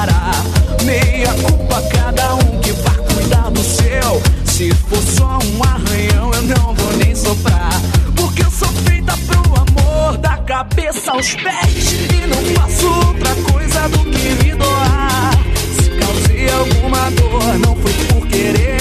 para. 0.00 0.84
Meia 0.84 1.32
culpa 1.42 1.82
cada 1.92 2.34
um 2.34 2.60
que 2.60 2.72
vai 2.72 2.96
cuidar 2.96 3.50
do 3.50 3.62
seu. 3.62 4.22
Se 4.46 4.70
for 4.88 5.02
só 5.02 5.38
um 5.44 5.62
arranhão, 5.62 6.32
eu 6.32 6.42
não 6.42 6.74
vou 6.74 6.92
nem 6.96 7.14
soprar. 7.14 7.80
Porque 8.16 8.42
eu 8.42 8.50
sou 8.50 8.68
feita 8.86 9.14
pro 9.26 9.38
amor, 9.38 10.16
da 10.18 10.36
cabeça 10.38 11.12
aos 11.12 11.34
pés. 11.34 11.92
E 11.92 12.26
não 12.26 12.42
faço 12.54 12.86
outra 12.86 13.34
coisa 13.52 13.88
do 13.88 13.98
que 14.10 14.44
me 14.44 14.54
doar. 14.54 15.30
Se 15.76 15.90
causei 15.90 16.50
alguma 16.50 17.10
dor, 17.10 17.58
não 17.58 17.76
foi 17.76 17.92
por 17.92 18.26
querer. 18.28 18.80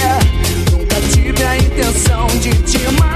Nunca 0.72 0.96
tive 1.14 1.44
a 1.44 1.58
intenção 1.58 2.28
de 2.40 2.54
te 2.64 2.80
matar. 2.94 3.09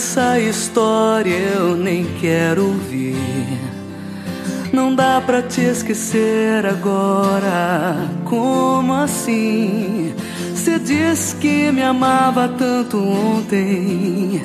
Essa 0.00 0.40
história, 0.40 1.36
eu 1.58 1.76
nem 1.76 2.06
quero 2.18 2.68
ouvir. 2.68 3.14
Não 4.72 4.94
dá 4.94 5.20
pra 5.20 5.42
te 5.42 5.60
esquecer 5.60 6.64
agora, 6.64 8.08
como 8.24 8.94
assim? 8.94 10.14
Você 10.54 10.78
disse 10.78 11.36
que 11.36 11.70
me 11.70 11.82
amava 11.82 12.48
tanto 12.48 12.96
ontem, 12.96 14.42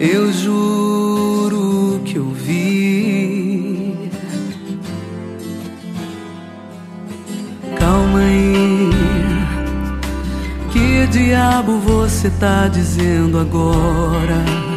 eu 0.00 0.32
juro 0.32 2.00
que 2.06 2.16
eu 2.16 2.30
vi. 2.30 4.10
Calma 7.78 8.20
aí, 8.20 8.90
que 10.72 11.06
diabo 11.08 11.78
você 11.80 12.30
tá 12.40 12.68
dizendo 12.68 13.38
agora? 13.38 14.73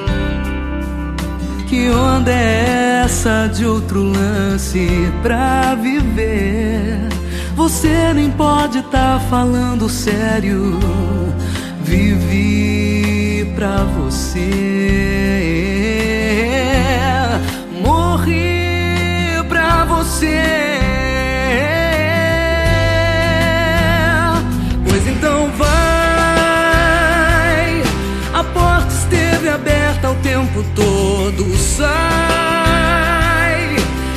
Que 1.77 1.89
onda 1.91 2.31
é 2.31 3.03
essa 3.05 3.47
de 3.53 3.63
outro 3.63 4.01
lance 4.01 4.87
pra 5.21 5.75
viver? 5.75 7.07
Você 7.55 8.11
nem 8.15 8.31
pode 8.31 8.81
tá 8.81 9.21
falando 9.29 9.87
sério. 9.87 10.79
Vivi 11.83 13.53
pra 13.55 13.83
você, 13.83 14.49
morri 17.79 19.43
pra 19.47 19.85
você. 19.85 20.41
Pois 24.83 25.07
então 25.07 25.51
vai, 25.51 25.67
a 28.33 28.43
porta 28.43 28.96
aberta 29.49 30.09
o 30.11 30.15
tempo 30.15 30.63
todo. 30.75 31.57
Sai, 31.57 31.87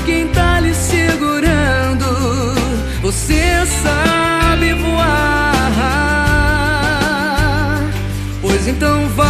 quem 0.05 0.29
tá 0.29 0.61
lhe 0.61 0.75
segurando? 0.75 2.55
Você 3.03 3.65
sabe 3.83 4.75
voar. 4.75 5.51
Pois 8.41 8.67
então 8.69 9.09
vai, 9.09 9.27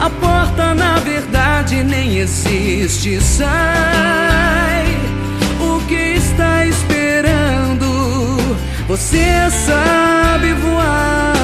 a 0.00 0.10
porta 0.10 0.74
na 0.74 0.98
verdade 1.00 1.82
nem 1.82 2.18
existe. 2.18 3.20
Sai, 3.20 4.86
o 5.60 5.80
que 5.86 6.14
está 6.16 6.64
esperando? 6.66 8.38
Você 8.86 9.50
sabe 9.66 10.52
voar. 10.54 11.34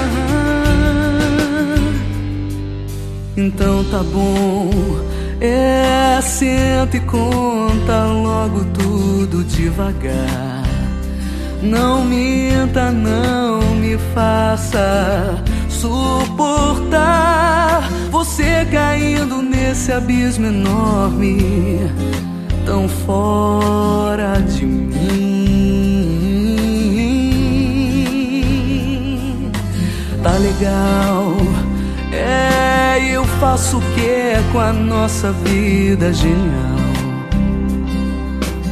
Então 3.42 3.82
tá 3.84 4.02
bom, 4.02 4.68
é 5.40 6.20
senta 6.20 6.98
e 6.98 7.00
conta 7.00 8.04
logo 8.04 8.66
tudo 8.66 9.42
devagar. 9.44 10.62
Não 11.62 12.04
minta, 12.04 12.90
não 12.90 13.62
me 13.76 13.96
faça 14.14 15.42
suportar 15.70 17.00
você 18.10 18.66
caindo 18.70 19.40
nesse 19.40 19.90
abismo 19.90 20.44
enorme, 20.46 21.80
tão 22.66 22.86
fora 22.86 24.38
de 24.40 24.66
mim. 24.66 24.90
Tá 30.22 30.32
legal, 30.32 31.34
é, 32.40 33.04
eu 33.12 33.24
faço 33.24 33.78
o 33.78 33.80
que 33.80 34.52
com 34.52 34.58
a 34.58 34.72
nossa 34.72 35.32
vida 35.32 36.12
genial. 36.12 36.80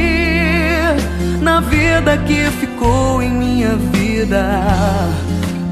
na 1.42 1.60
vida 1.60 2.18
que 2.18 2.50
ficou 2.60 3.22
em 3.22 3.30
minha 3.30 3.76
vida, 3.76 4.62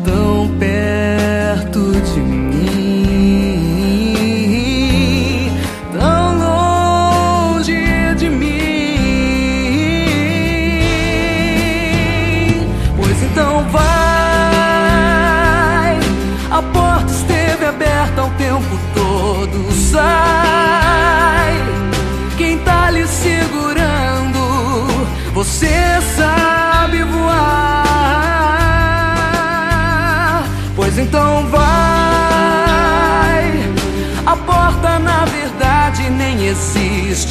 tão 0.05 0.47
perto 0.59 1.40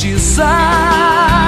existe. 0.03 1.40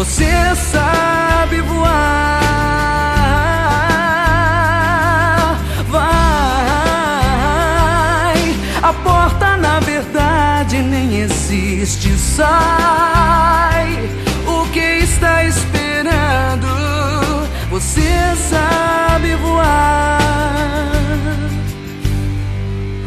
Você 0.00 0.32
sabe 0.72 1.60
voar. 1.60 2.40
Vai, 5.90 6.10
a 8.80 8.92
porta 8.94 9.58
na 9.58 9.78
verdade 9.80 10.80
nem 10.80 11.20
existe. 11.20 12.16
Sai, 12.16 14.08
o 14.46 14.66
que 14.70 14.80
está 14.80 15.44
esperando? 15.44 16.66
Você 17.68 18.34
sabe 18.48 19.34
voar. 19.34 20.18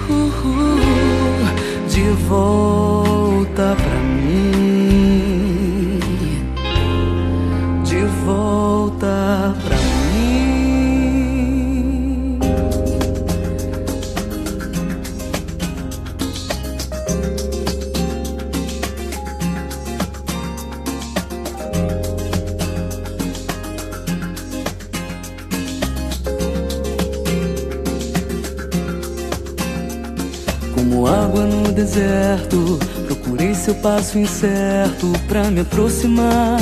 Uhul, 0.07 0.77
de 1.89 2.12
volta 2.27 2.92
deserto, 31.93 32.79
procurei 33.05 33.53
seu 33.53 33.75
passo 33.75 34.17
incerto 34.17 35.13
pra 35.27 35.43
me 35.51 35.62
aproximar 35.62 36.59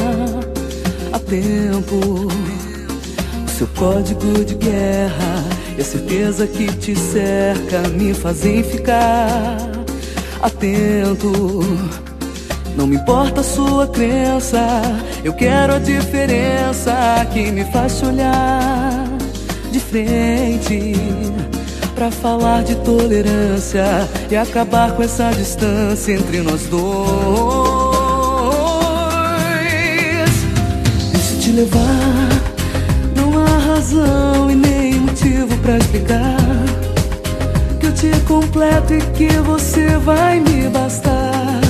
a 1.13 1.19
tempo. 1.19 2.27
O 3.45 3.49
seu 3.49 3.67
código 3.67 4.43
de 4.43 4.55
guerra 4.55 5.43
e 5.77 5.81
a 5.81 5.85
certeza 5.85 6.45
que 6.45 6.67
te 6.73 6.95
cerca 6.95 7.87
me 7.89 8.13
fazem 8.13 8.61
ficar 8.61 9.57
atento. 10.41 11.61
Não 12.75 12.85
me 12.85 12.97
importa 12.97 13.41
a 13.41 13.43
sua 13.43 13.87
crença, 13.87 14.81
eu 15.23 15.33
quero 15.33 15.75
a 15.75 15.79
diferença 15.79 16.93
que 17.31 17.51
me 17.51 17.63
faz 17.65 17.99
te 17.99 18.05
olhar 18.05 19.07
de 19.71 19.79
frente 19.79 20.93
pra 22.01 22.09
falar 22.09 22.63
de 22.63 22.73
tolerância 22.77 23.85
e 24.27 24.35
acabar 24.35 24.91
com 24.93 25.03
essa 25.03 25.29
distância 25.29 26.13
entre 26.13 26.41
nós 26.41 26.63
dois. 26.63 26.81
Deixa 31.11 31.33
eu 31.35 31.39
te 31.39 31.51
levar, 31.51 32.27
não 33.15 33.45
há 33.45 33.75
razão 33.75 34.49
e 34.49 34.55
nem 34.55 34.95
motivo 34.95 35.55
pra 35.59 35.77
explicar 35.77 36.37
que 37.79 37.85
eu 37.85 37.93
te 37.93 38.09
completo 38.21 38.95
e 38.95 39.01
que 39.11 39.37
você 39.37 39.89
vai 39.99 40.39
me 40.39 40.69
bastar. 40.69 41.61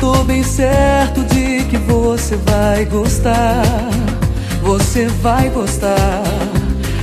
Tô 0.00 0.24
bem 0.24 0.42
certo 0.42 1.20
de 1.24 1.62
que 1.64 1.76
você 1.76 2.36
vai 2.36 2.86
gostar. 2.86 3.90
Você 4.62 5.08
vai 5.20 5.50
gostar. 5.50 6.22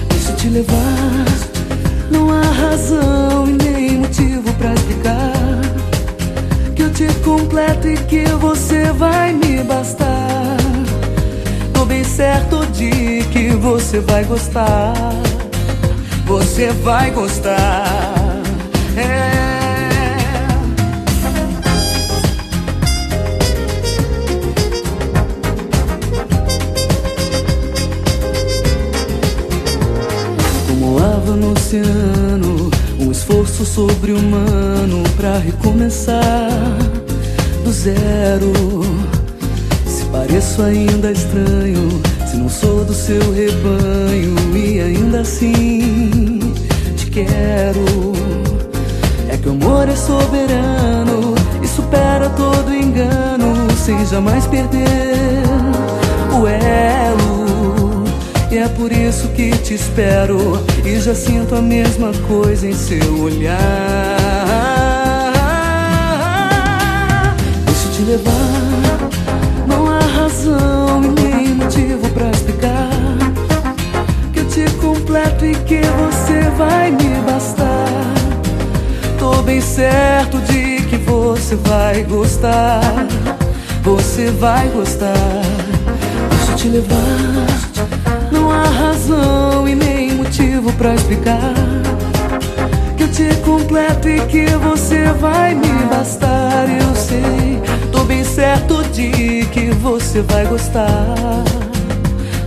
Deixa 0.09 0.31
eu 0.31 0.35
te 0.35 0.49
levar. 0.49 1.12
Não 2.09 2.29
há 2.29 2.41
razão 2.41 3.47
e 3.47 3.63
nem 3.63 3.97
motivo 3.97 4.53
pra 4.53 4.73
explicar 4.73 5.33
que 6.75 6.83
eu 6.83 6.91
te 6.91 7.07
completo 7.19 7.87
e 7.87 7.97
que 7.97 8.25
você 8.39 8.91
vai 8.91 9.33
me 9.33 9.63
bastar. 9.63 10.57
Tô 11.73 11.85
bem 11.85 12.03
certo 12.03 12.65
de 12.67 13.23
que 13.31 13.49
você 13.49 13.99
vai 13.99 14.23
gostar. 14.23 14.93
Você 16.25 16.71
vai 16.71 17.11
gostar. 17.11 17.85
É. 18.95 19.32
sobre-humano 33.73 35.01
para 35.17 35.39
recomeçar 35.39 36.77
do 37.63 37.71
zero. 37.71 38.53
Se 39.87 40.05
pareço 40.11 40.61
ainda 40.61 41.11
estranho, 41.11 41.89
se 42.29 42.37
não 42.37 42.49
sou 42.49 42.85
do 42.85 42.93
seu 42.93 43.19
rebanho 43.33 44.35
e 44.55 44.79
ainda 44.79 45.21
assim 45.21 46.53
te 46.95 47.07
quero. 47.07 48.13
É 49.27 49.37
que 49.37 49.49
o 49.49 49.53
amor 49.53 49.89
é 49.89 49.95
soberano 49.95 51.33
e 51.63 51.67
supera 51.67 52.29
todo 52.29 52.71
engano 52.71 53.67
sem 53.83 54.05
jamais 54.05 54.45
perder 54.45 55.32
E 58.53 58.57
é 58.59 58.67
por 58.67 58.91
isso 58.91 59.29
que 59.29 59.49
te 59.49 59.73
espero. 59.73 60.63
E 60.85 60.99
já 60.99 61.15
sinto 61.15 61.55
a 61.55 61.61
mesma 61.61 62.11
coisa 62.27 62.67
em 62.67 62.73
seu 62.73 63.23
olhar. 63.23 63.57
Deixa 67.65 67.87
eu 67.87 67.91
te 67.93 68.01
levar. 68.03 69.09
Não 69.65 69.87
há 69.87 69.99
razão 69.99 71.01
e 71.03 71.07
nem 71.19 71.55
motivo 71.55 72.07
pra 72.09 72.29
explicar 72.29 72.89
Que 74.31 74.41
eu 74.41 74.47
te 74.47 74.69
completo 74.75 75.45
e 75.47 75.55
que 75.55 75.81
você 75.81 76.47
vai 76.55 76.91
me 76.91 77.21
bastar. 77.25 77.89
Tô 79.17 79.41
bem 79.41 79.61
certo 79.61 80.37
de 80.41 80.83
que 80.85 80.97
você 80.97 81.55
vai 81.55 82.03
gostar. 82.03 83.07
Você 83.81 84.29
vai 84.29 84.67
gostar. 84.67 85.41
Deixa 86.29 86.51
eu 86.51 86.55
te 86.55 86.67
levar 86.67 87.52
razão 89.03 89.67
e 89.67 89.75
nem 89.75 90.13
motivo 90.13 90.71
pra 90.73 90.95
explicar. 90.95 91.53
Que 92.95 93.03
eu 93.03 93.11
te 93.11 93.35
completo 93.41 94.07
e 94.07 94.19
que 94.27 94.45
você 94.57 95.05
vai 95.19 95.53
me 95.53 95.67
bastar. 95.89 96.65
Eu 96.69 96.95
sei, 96.95 97.61
tô 97.91 98.03
bem 98.05 98.23
certo 98.23 98.83
de 98.91 99.45
que 99.51 99.71
você 99.71 100.21
vai 100.21 100.45
gostar. 100.45 101.43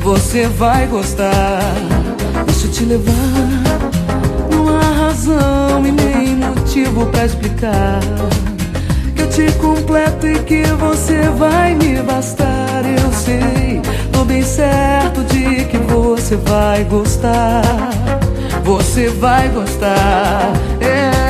Você 0.01 0.47
vai 0.47 0.87
gostar. 0.87 1.61
Deixa 2.47 2.67
eu 2.67 2.71
te 2.71 2.85
levar. 2.85 3.13
Não 4.51 4.69
há 4.69 5.07
razão 5.07 5.87
e 5.87 5.93
nem 5.93 6.37
motivo 6.37 7.07
pra 7.07 7.27
explicar. 7.27 8.01
Que 9.15 9.23
eu 9.23 9.29
te 9.29 9.53
completo 9.59 10.27
e 10.27 10.39
que 10.39 10.63
você 10.63 11.29
vai 11.37 11.75
me 11.75 12.01
bastar. 12.03 12.83
Eu 12.85 13.13
sei 13.13 13.66
Tô 14.17 14.25
bem 14.25 14.43
certo 14.43 15.23
de 15.25 15.67
que 15.67 15.77
você 15.77 16.37
vai 16.37 16.85
gostar. 16.85 17.61
Você 18.65 19.11
vai 19.11 19.47
gostar. 19.51 20.55
É. 20.81 21.26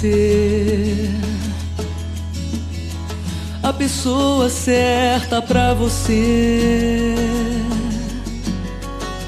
ser 0.00 1.10
a 3.62 3.70
pessoa 3.70 4.48
certa 4.48 5.42
pra 5.42 5.74
você. 5.74 7.14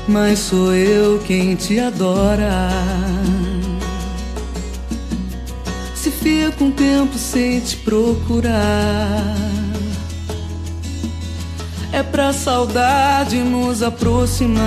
Mas 0.08 0.38
sou 0.38 0.74
eu 0.74 1.18
quem 1.20 1.54
te 1.54 1.78
adora. 1.78 2.70
Se 5.94 6.10
fica 6.10 6.64
um 6.64 6.70
tempo 6.70 7.18
sem 7.18 7.60
te 7.60 7.76
procurar 7.76 9.36
é 11.92 12.02
pra 12.02 12.32
saudade 12.32 13.36
nos 13.38 13.82
aproximar. 13.82 14.62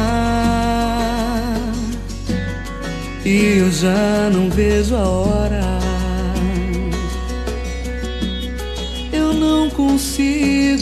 E 3.26 3.58
eu 3.58 3.72
já 3.72 4.30
não 4.32 4.52
vejo 4.52 4.96
a 4.96 5.10
hora. 5.10 5.75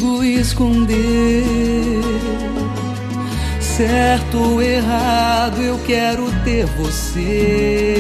Consigo 0.04 0.24
esconder. 0.24 1.44
Certo 3.60 4.38
ou 4.38 4.62
errado, 4.62 5.62
eu 5.62 5.80
quero 5.80 6.30
ter 6.44 6.66
você. 6.78 7.96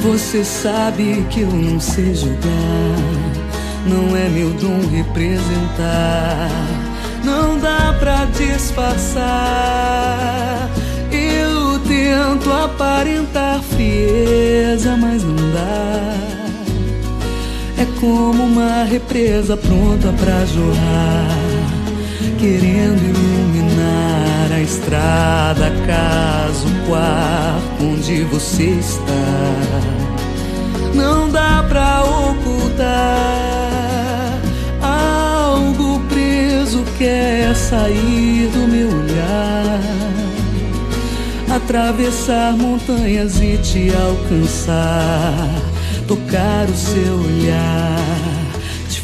Você 0.00 0.42
sabe 0.44 1.24
que 1.30 1.42
eu 1.42 1.50
não 1.50 1.78
sei 1.78 2.14
julgar 2.14 2.48
não 3.86 4.16
é 4.16 4.28
meu 4.28 4.50
dom 4.50 4.80
representar. 4.90 6.50
Não 7.24 7.58
dá 7.58 7.96
pra 7.98 8.26
disfarçar. 8.26 9.28
Eu 11.10 11.78
tento 11.80 12.52
aparentar 12.52 13.62
frieza, 13.62 14.96
mas 14.96 15.22
não 15.22 15.36
dá. 15.52 16.28
É 17.78 17.86
como 18.00 18.42
uma 18.42 18.82
represa 19.08 19.56
pronta 19.56 20.12
pra 20.20 20.44
jorrar, 20.44 21.38
querendo 22.38 23.02
iluminar 23.02 24.52
a 24.52 24.60
estrada, 24.60 25.72
caso 25.86 26.68
o 26.68 26.86
quarto 26.86 27.84
onde 27.84 28.24
você 28.24 28.64
está. 28.64 29.02
Não 30.94 31.30
dá 31.30 31.64
pra 31.68 32.02
ocultar 32.04 33.38
quer 36.98 37.54
sair 37.54 38.48
do 38.48 38.66
meu 38.66 38.88
olhar, 38.88 39.80
atravessar 41.54 42.56
montanhas 42.56 43.40
e 43.40 43.56
te 43.58 43.92
alcançar, 43.94 45.48
tocar 46.08 46.68
o 46.68 46.74
seu 46.74 47.20
olhar, 47.20 48.37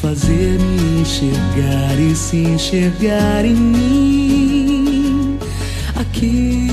fazer 0.05 0.59
me 0.61 1.01
enxergar 1.01 1.99
e 1.99 2.15
se 2.15 2.37
enxergar 2.37 3.43
em 3.43 3.55
mim 3.55 5.39
aqui. 5.99 6.69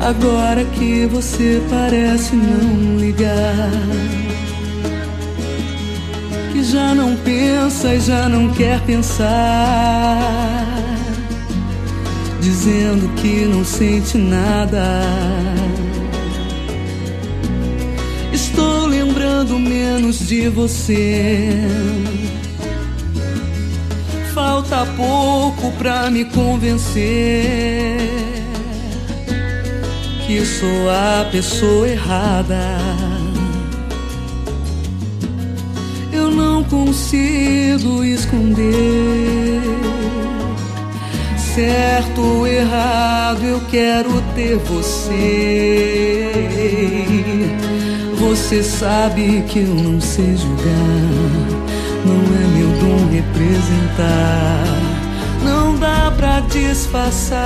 Agora 0.00 0.64
que 0.64 1.06
você 1.06 1.62
parece 1.70 2.34
não 2.34 2.98
ligar, 2.98 3.70
que 6.52 6.64
já 6.64 6.92
não 6.92 7.14
pensa 7.14 7.94
e 7.94 8.00
já 8.00 8.28
não 8.28 8.48
quer 8.48 8.80
pensar, 8.80 10.18
dizendo 12.40 13.08
que 13.14 13.44
não 13.44 13.64
sente 13.64 14.18
nada. 14.18 15.47
Lembrando 19.48 19.58
menos 19.58 20.26
de 20.26 20.48
você. 20.48 21.48
Falta 24.34 24.86
pouco 24.96 25.72
pra 25.72 26.10
me 26.10 26.24
convencer 26.26 27.98
que 30.26 30.44
sou 30.44 30.90
a 30.90 31.24
pessoa 31.30 31.88
errada. 31.88 32.78
Eu 36.12 36.30
não 36.30 36.62
consigo 36.64 38.04
esconder. 38.04 39.62
Certo 41.54 42.20
ou 42.20 42.46
errado, 42.46 43.42
eu 43.44 43.60
quero 43.68 44.22
ter 44.36 44.56
você. 44.58 46.28
Você 48.28 48.62
sabe 48.62 49.42
que 49.48 49.60
eu 49.60 49.74
não 49.74 49.98
sei 49.98 50.36
julgar. 50.36 50.66
Não 52.04 52.20
é 52.36 52.46
meu 52.58 52.68
dom 52.78 53.10
representar. 53.10 54.64
Não 55.42 55.74
dá 55.78 56.12
pra 56.14 56.40
disfarçar. 56.40 57.38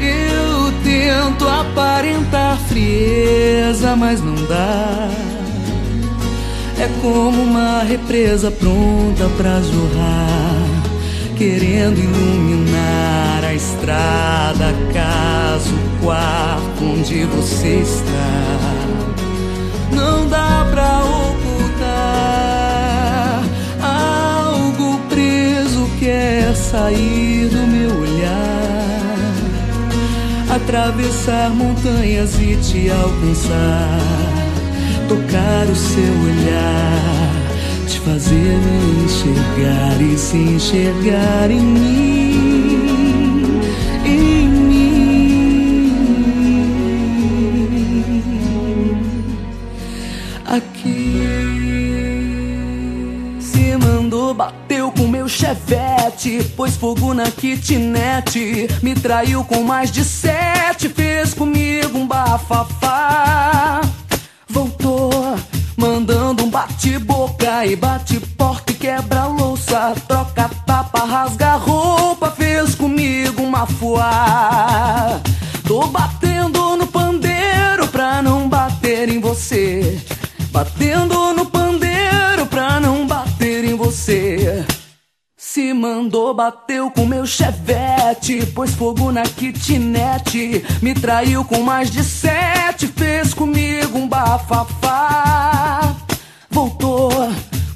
Eu 0.00 0.72
tento 0.84 1.48
aparentar 1.48 2.56
frieza, 2.68 3.96
mas 3.96 4.22
não 4.22 4.36
dá. 4.46 5.08
É 6.78 6.88
como 7.02 7.42
uma 7.42 7.82
represa 7.82 8.48
pronta 8.52 9.28
pra 9.36 9.60
jorrar, 9.60 10.84
querendo 11.36 11.98
iluminar 11.98 13.44
a 13.44 13.52
estrada, 13.54 14.72
caso 14.94 15.74
o 15.74 16.04
quarto 16.04 16.84
onde 16.84 17.24
você 17.24 17.80
está. 17.82 18.69
Não 20.00 20.26
dá 20.28 20.66
pra 20.70 21.02
ocultar 21.04 21.90
algo 23.82 24.98
preso 25.08 25.88
quer 26.00 26.56
sair 26.56 27.48
do 27.48 27.66
meu 27.66 27.90
olhar 28.00 28.80
atravessar 30.50 31.50
montanhas 31.50 32.34
e 32.40 32.56
te 32.56 32.90
alcançar, 32.90 34.00
tocar 35.08 35.66
o 35.68 35.76
seu 35.76 36.12
olhar, 36.24 37.86
te 37.86 38.00
fazer 38.00 38.34
me 38.34 39.04
enxergar 39.04 40.00
e 40.00 40.18
se 40.18 40.36
enxergar 40.36 41.50
em 41.50 41.60
mim, 41.60 42.19
chevette, 56.20 56.44
pôs 56.54 56.76
fogo 56.76 57.14
na 57.14 57.30
kitnet, 57.30 58.68
me 58.82 58.94
traiu 58.94 59.42
com 59.42 59.62
mais 59.62 59.90
de 59.90 60.04
sete, 60.04 60.88
fez 60.88 61.32
comigo 61.32 61.98
um 61.98 62.06
bafafá. 62.06 63.80
Voltou, 64.48 65.10
mandando 65.76 66.44
um 66.44 66.50
bate-boca 66.50 67.64
e 67.64 67.74
bate 67.74 68.20
porta 68.36 68.72
e 68.72 68.74
quebra 68.74 69.26
louça, 69.26 69.94
troca 70.06 70.50
tapa, 70.66 71.04
rasga 71.04 71.54
roupa, 71.54 72.30
fez 72.30 72.74
comigo 72.74 73.42
uma 73.42 73.66
fuá. 73.66 75.20
Tô 75.66 75.86
batendo 75.86 76.76
no 76.76 76.86
pandeiro 76.86 77.88
pra 77.90 78.20
não 78.20 78.48
bater 78.48 79.08
em 79.08 79.20
você, 79.20 79.98
batendo 80.50 81.29
Se 85.52 85.74
mandou, 85.74 86.32
bateu 86.32 86.92
com 86.92 87.04
meu 87.04 87.26
chevette, 87.26 88.46
pôs 88.54 88.70
fogo 88.70 89.10
na 89.10 89.24
kitnet, 89.24 90.64
me 90.80 90.94
traiu 90.94 91.44
com 91.44 91.60
mais 91.62 91.90
de 91.90 92.04
sete, 92.04 92.86
fez 92.86 93.34
comigo 93.34 93.98
um 93.98 94.06
bafafá. 94.06 95.92
Voltou, 96.48 97.10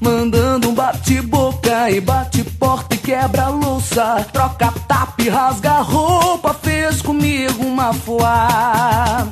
mandando 0.00 0.70
um 0.70 0.72
bate-boca 0.72 1.90
e 1.90 2.00
bate 2.00 2.44
porta 2.44 2.94
e 2.94 2.98
quebra 2.98 3.48
louça, 3.48 4.24
troca 4.32 4.72
tapa 4.86 5.20
e 5.20 5.28
rasga 5.28 5.80
roupa, 5.80 6.54
fez 6.54 7.02
comigo 7.02 7.66
uma 7.66 7.92
fuá. 7.92 9.26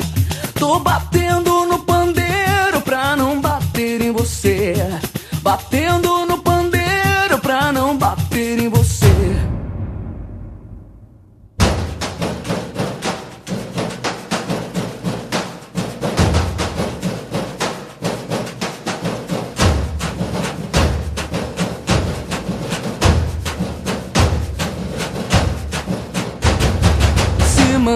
Tô 0.59 0.81
batendo 0.81 1.65
no 1.67 1.79
pandeiro 1.79 2.81
pra 2.85 3.15
não 3.15 3.41
bater 3.41 4.01
em 4.01 4.11
você, 4.11 4.75
batendo 5.43 6.27
no 6.27 6.32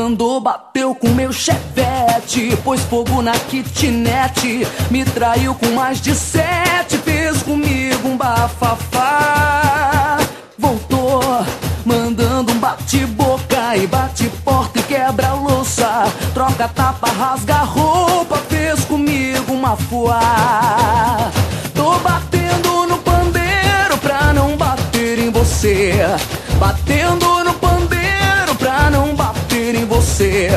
mandou, 0.07 0.41
bateu 0.41 0.95
com 0.95 1.09
meu 1.09 1.33
chevette, 1.33 2.57
pôs 2.63 2.81
fogo 2.83 3.21
na 3.21 3.33
kitnet, 3.33 4.65
me 4.89 5.05
traiu 5.05 5.53
com 5.53 5.67
mais 5.73 6.01
de 6.01 6.15
sete, 6.15 6.97
fez 6.99 7.43
comigo 7.43 8.07
um 8.07 8.17
bafafá. 8.17 10.19
Voltou, 10.57 11.21
mandando 11.85 12.53
um 12.53 12.59
bate-boca 12.61 13.77
e 13.77 13.85
bate 13.89 14.31
porta 14.45 14.79
e 14.79 14.83
quebra 14.85 15.33
louça, 15.33 16.05
troca 16.33 16.69
tapa, 16.69 17.11
rasga 17.11 17.57
roupa, 17.57 18.37
fez 18.49 18.85
comigo 18.85 19.53
uma 19.53 19.77
fuá. 19.77 21.33
Tô 21.75 21.99
batendo 21.99 22.87
no 22.87 22.99
pandeiro 22.99 23.99
pra 24.01 24.33
não 24.33 24.57
bater 24.57 25.19
em 25.19 25.31
você, 25.31 25.95
batendo 26.61 27.43
no 27.43 27.46
você, 30.17 30.49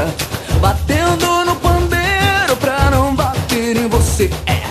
batendo 0.62 1.44
no 1.44 1.54
pandeiro 1.58 2.56
pra 2.62 2.90
não 2.90 3.14
bater 3.14 3.76
em 3.76 3.90
você. 3.90 4.30
É, 4.46 4.69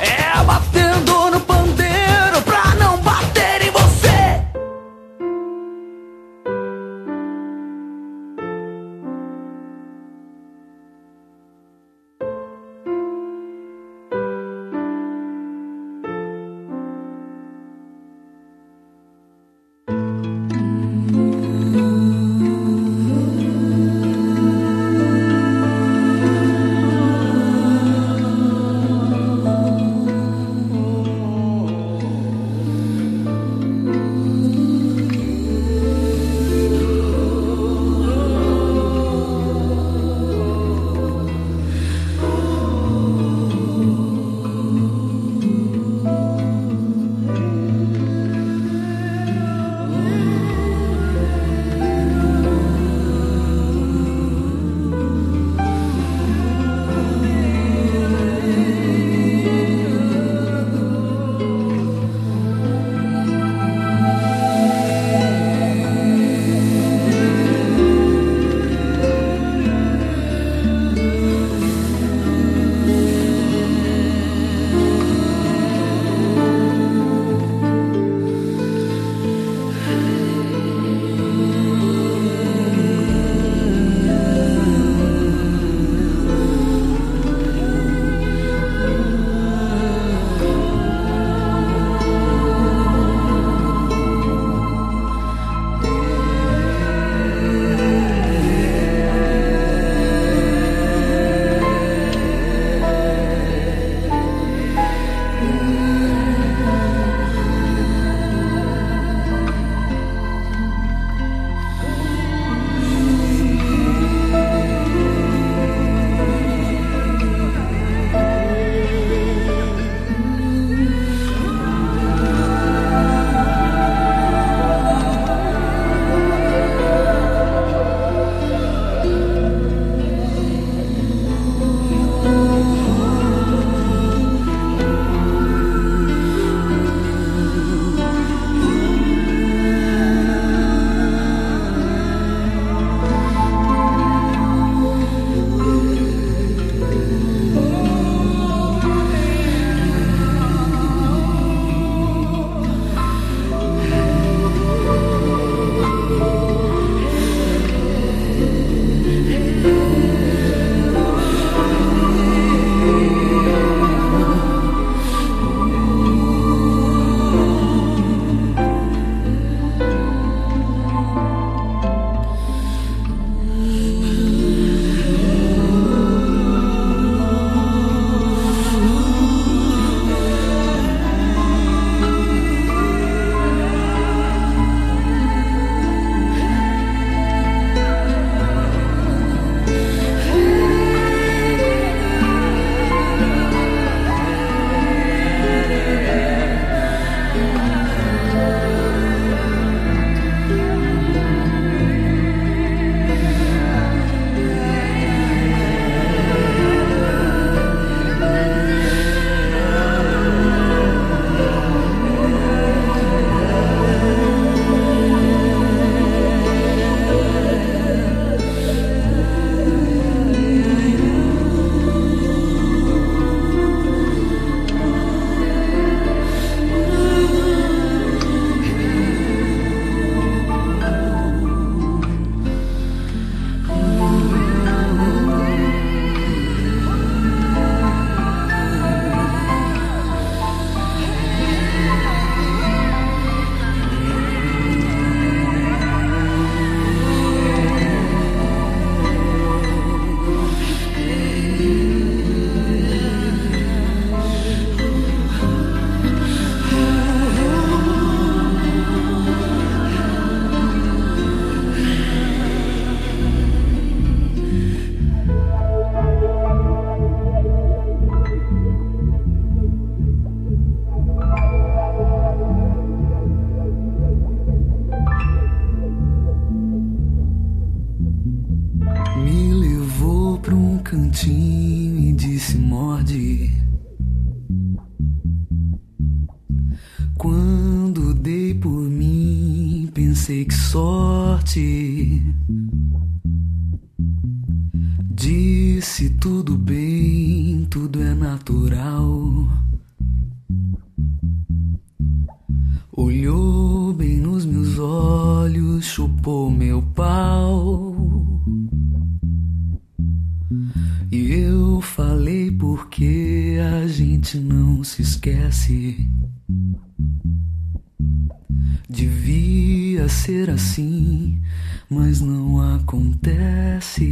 mas 321.91 322.21
não 322.21 322.75
acontece. 322.75 324.05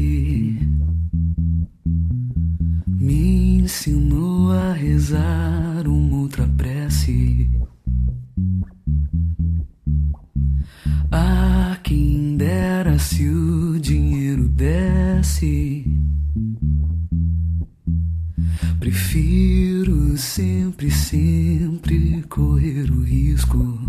Me 2.86 3.58
ensinou 3.58 4.52
a 4.52 4.72
rezar 4.72 5.86
uma 5.86 6.16
outra 6.16 6.46
prece. 6.48 7.50
Ah, 11.10 11.78
quem 11.82 12.36
dera 12.36 12.98
se 12.98 13.28
o 13.28 13.78
dinheiro 13.78 14.48
desse. 14.48 15.84
Prefiro 18.78 20.16
sempre, 20.16 20.90
sempre 20.90 22.22
correr 22.28 22.90
o 22.90 23.02
risco. 23.02 23.85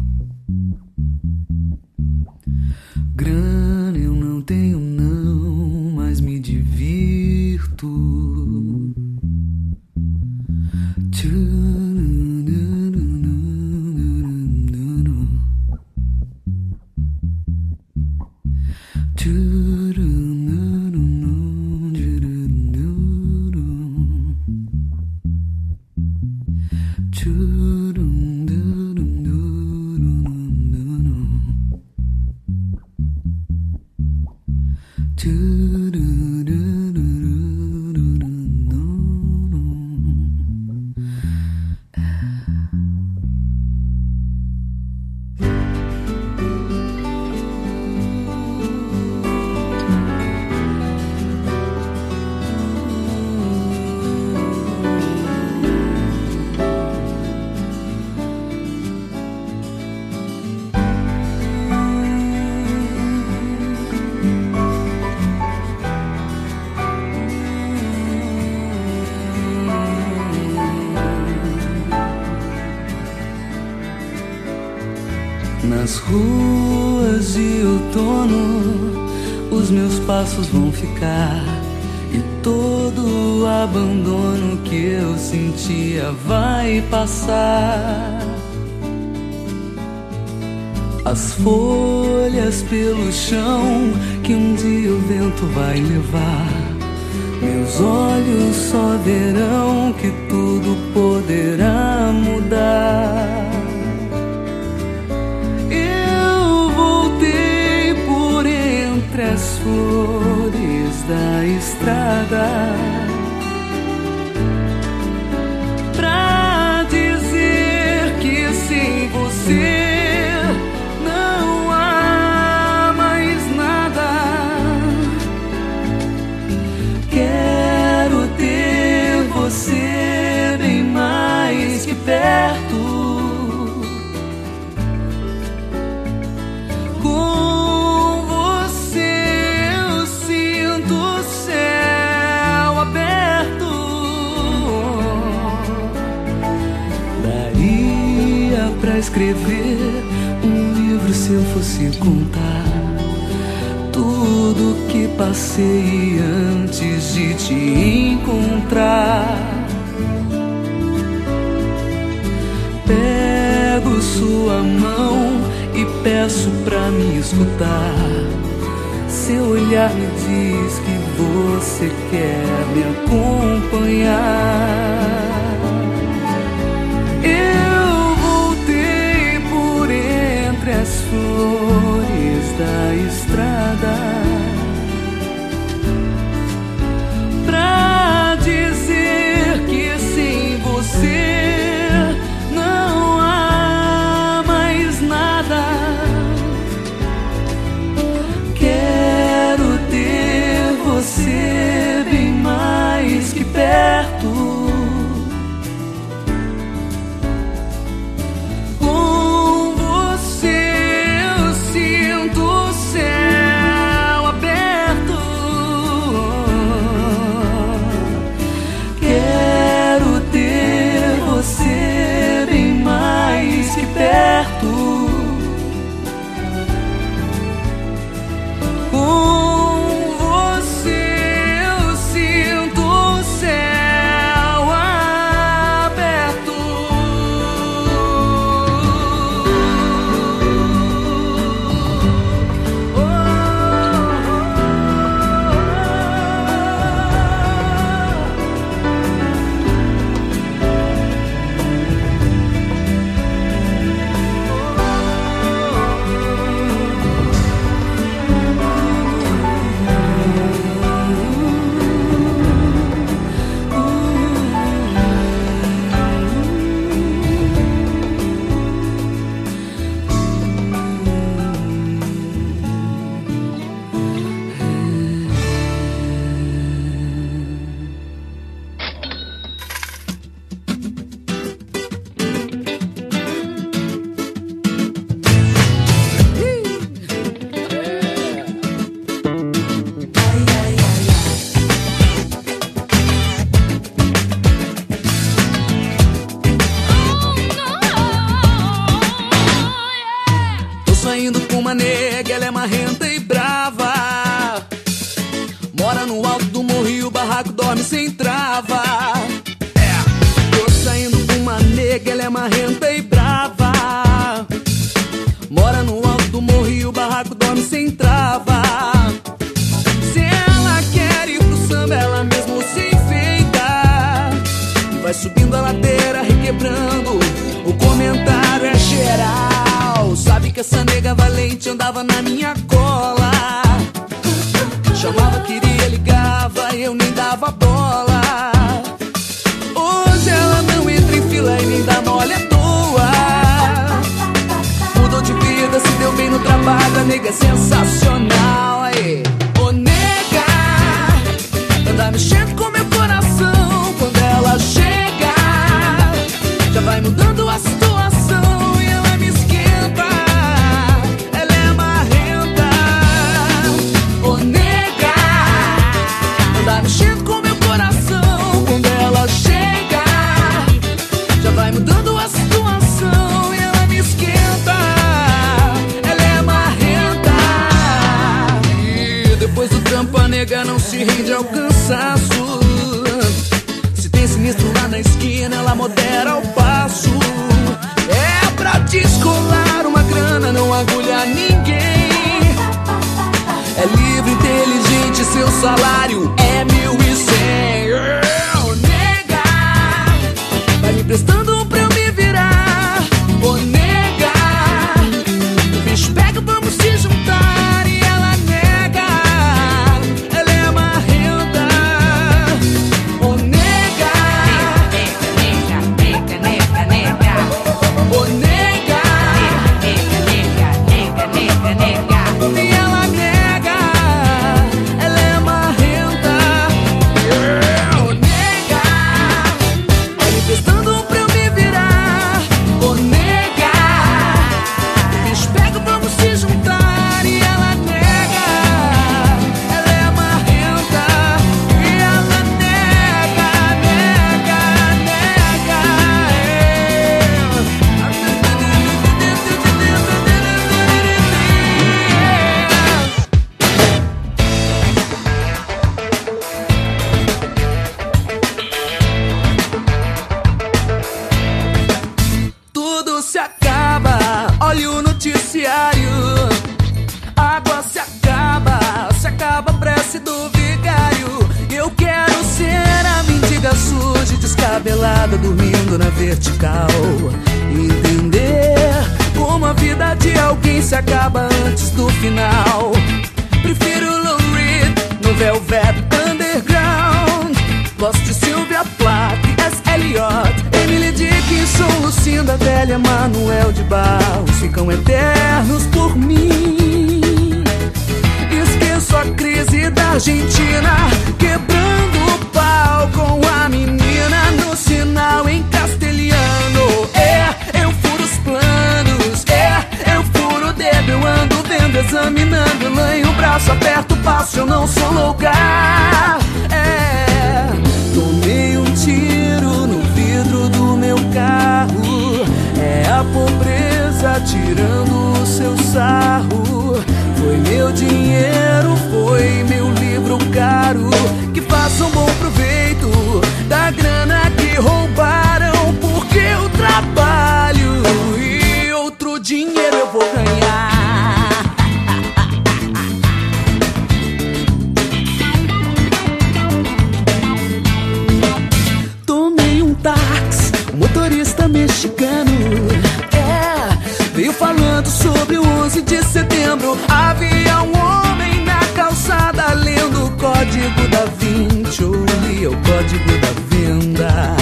lembro. 556.67 556.97
Havia 557.07 557.81
um 557.81 557.97
homem 557.97 558.63
na 558.65 558.79
calçada 558.95 559.73
Lendo 559.73 560.25
o 560.25 560.31
código 560.31 561.07
da 561.09 561.25
vinte. 561.37 562.03
Ouvia 562.03 562.69
o 562.69 562.75
código 562.77 563.31
da 563.41 563.51
venda. 563.69 564.55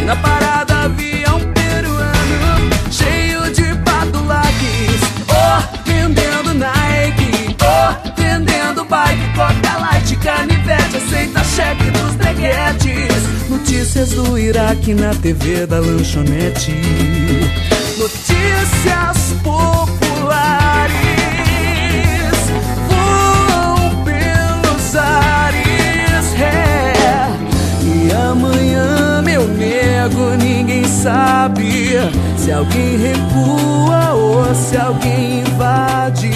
E 0.00 0.04
na 0.04 0.16
parada 0.16 0.84
havia 0.84 1.34
um 1.34 1.52
peruano 1.52 2.70
Cheio 2.90 3.50
de 3.52 3.74
patulaques 3.82 5.00
Oh, 5.28 5.82
vendendo 5.84 6.54
Nike. 6.54 7.56
Oh, 7.62 8.20
vendendo 8.20 8.84
bike 8.84 9.34
Coca 9.34 9.78
light, 9.78 10.16
canivete 10.16 10.96
Aceita 10.96 11.42
cheque 11.44 11.90
dos 11.90 12.14
breguetes. 12.16 13.48
Notícias 13.48 14.10
do 14.10 14.38
Iraque 14.38 14.94
na 14.94 15.14
TV 15.14 15.66
da 15.66 15.78
lanchonete. 15.78 16.72
Notícias 17.98 19.34
por 19.42 19.83
cego, 30.04 30.36
ninguém 30.36 30.84
sabe 30.84 31.92
se 32.36 32.52
alguém 32.52 32.96
recua 32.98 34.12
ou 34.12 34.54
se 34.54 34.76
alguém 34.76 35.40
invade, 35.40 36.30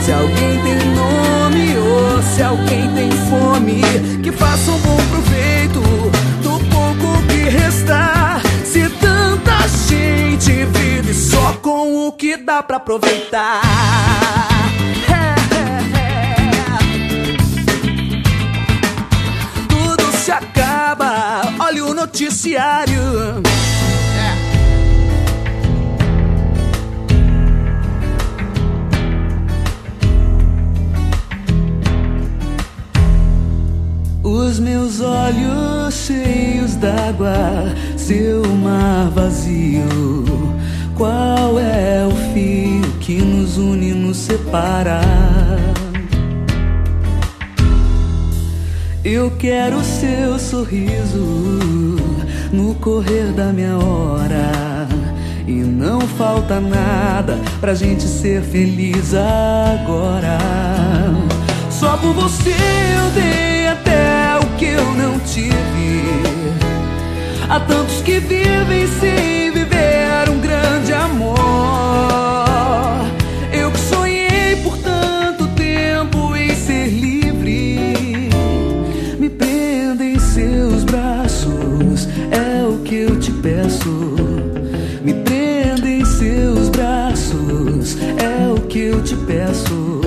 se 0.00 0.12
alguém 0.12 0.62
tem 0.62 0.94
nome 0.94 1.76
ou 1.78 2.22
se 2.22 2.42
alguém 2.42 2.92
tem 2.94 3.10
fome. 3.10 3.80
Que 4.22 4.32
faça 4.32 4.70
um 4.70 4.78
bom 4.80 4.96
proveito 5.10 5.80
do 6.42 6.58
pouco 6.68 7.22
que 7.28 7.48
restar. 7.48 8.42
Se 8.64 8.88
tanta 9.00 9.56
gente 9.88 10.64
vive 10.66 11.14
só 11.14 11.54
com 11.62 12.08
o 12.08 12.12
que 12.12 12.36
dá 12.36 12.62
para 12.62 12.76
aproveitar. 12.76 14.57
Noticiário. 22.18 23.00
Os 34.24 34.58
meus 34.58 35.00
olhos 35.00 35.94
cheios 35.94 36.74
d'água, 36.74 37.72
seu 37.96 38.44
mar 38.48 39.10
vazio. 39.10 39.86
Qual 40.96 41.60
é 41.60 42.04
o 42.04 42.34
fio 42.34 42.82
que 42.98 43.22
nos 43.22 43.56
une 43.58 43.90
e 43.90 43.94
nos 43.94 44.16
separa? 44.16 45.00
Eu 49.04 49.30
quero 49.38 49.82
seu 49.84 50.36
sorriso 50.40 51.97
no 52.52 52.74
correr 52.74 53.32
da 53.32 53.52
minha 53.52 53.76
hora. 53.76 54.88
E 55.46 55.52
não 55.52 56.00
falta 56.00 56.60
nada 56.60 57.38
pra 57.60 57.74
gente 57.74 58.02
ser 58.02 58.42
feliz 58.42 59.14
agora. 59.14 60.38
Só 61.70 61.96
por 61.96 62.12
você 62.12 62.50
eu 62.50 63.10
dei 63.14 63.68
até 63.68 64.38
o 64.42 64.56
que 64.56 64.66
eu 64.66 64.84
não 64.94 65.18
tive. 65.20 66.02
Há 67.48 67.60
tantos 67.60 68.02
que 68.02 68.18
vivem 68.18 68.86
sem 69.00 69.37
que 82.88 82.94
eu 82.94 83.20
te 83.20 83.30
peço. 83.30 84.16
Me 85.04 85.12
prenda 85.12 85.86
em 85.86 86.02
seus 86.06 86.70
braços, 86.70 87.98
é 88.16 88.50
o 88.50 88.60
que 88.62 88.78
eu 88.78 89.02
te 89.02 89.14
peço. 89.14 90.00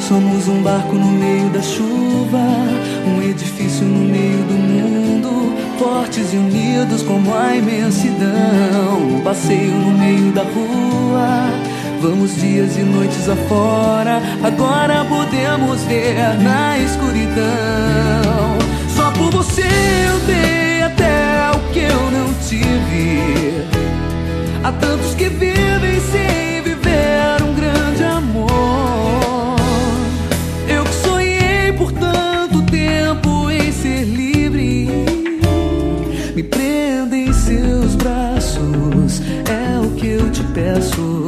Somos 0.00 0.48
um 0.48 0.62
barco 0.62 0.94
no 0.94 1.12
meio 1.12 1.50
da 1.50 1.60
chuva, 1.60 2.38
um 3.06 3.22
edifício 3.22 3.84
no 3.84 4.00
meio 4.00 4.38
do 4.44 4.54
mundo, 4.54 5.52
fortes 5.78 6.32
e 6.32 6.36
unidos 6.36 7.02
como 7.02 7.34
a 7.34 7.54
imensidão. 7.54 8.98
Um 9.16 9.20
passeio 9.20 9.72
no 9.72 9.98
meio 9.98 10.32
da 10.32 10.42
rua, 10.42 11.50
vamos 12.00 12.34
dias 12.36 12.78
e 12.78 12.80
noites 12.80 13.28
afora. 13.28 14.22
Agora 14.42 15.04
podemos 15.04 15.82
ver 15.82 16.16
na 16.42 16.78
escuridão. 16.78 18.13
Por 19.16 19.30
você 19.30 19.62
eu 19.62 20.18
dei 20.26 20.82
até 20.82 21.50
o 21.56 21.72
que 21.72 21.80
eu 21.80 22.10
não 22.10 22.32
tive. 22.46 23.64
Há 24.62 24.72
tantos 24.72 25.14
que 25.14 25.28
vivem 25.28 26.00
sem 26.00 26.62
viver 26.62 27.42
um 27.42 27.54
grande 27.54 28.04
amor. 28.04 29.56
Eu 30.68 30.84
que 30.84 30.94
sonhei 30.94 31.72
por 31.76 31.92
tanto 31.92 32.62
tempo 32.62 33.50
em 33.50 33.70
ser 33.72 34.04
livre. 34.04 34.88
Me 36.34 36.42
prenda 36.42 37.16
em 37.16 37.32
seus 37.32 37.94
braços, 37.94 39.22
é 39.48 39.78
o 39.80 39.90
que 39.90 40.08
eu 40.08 40.30
te 40.30 40.42
peço. 40.54 41.26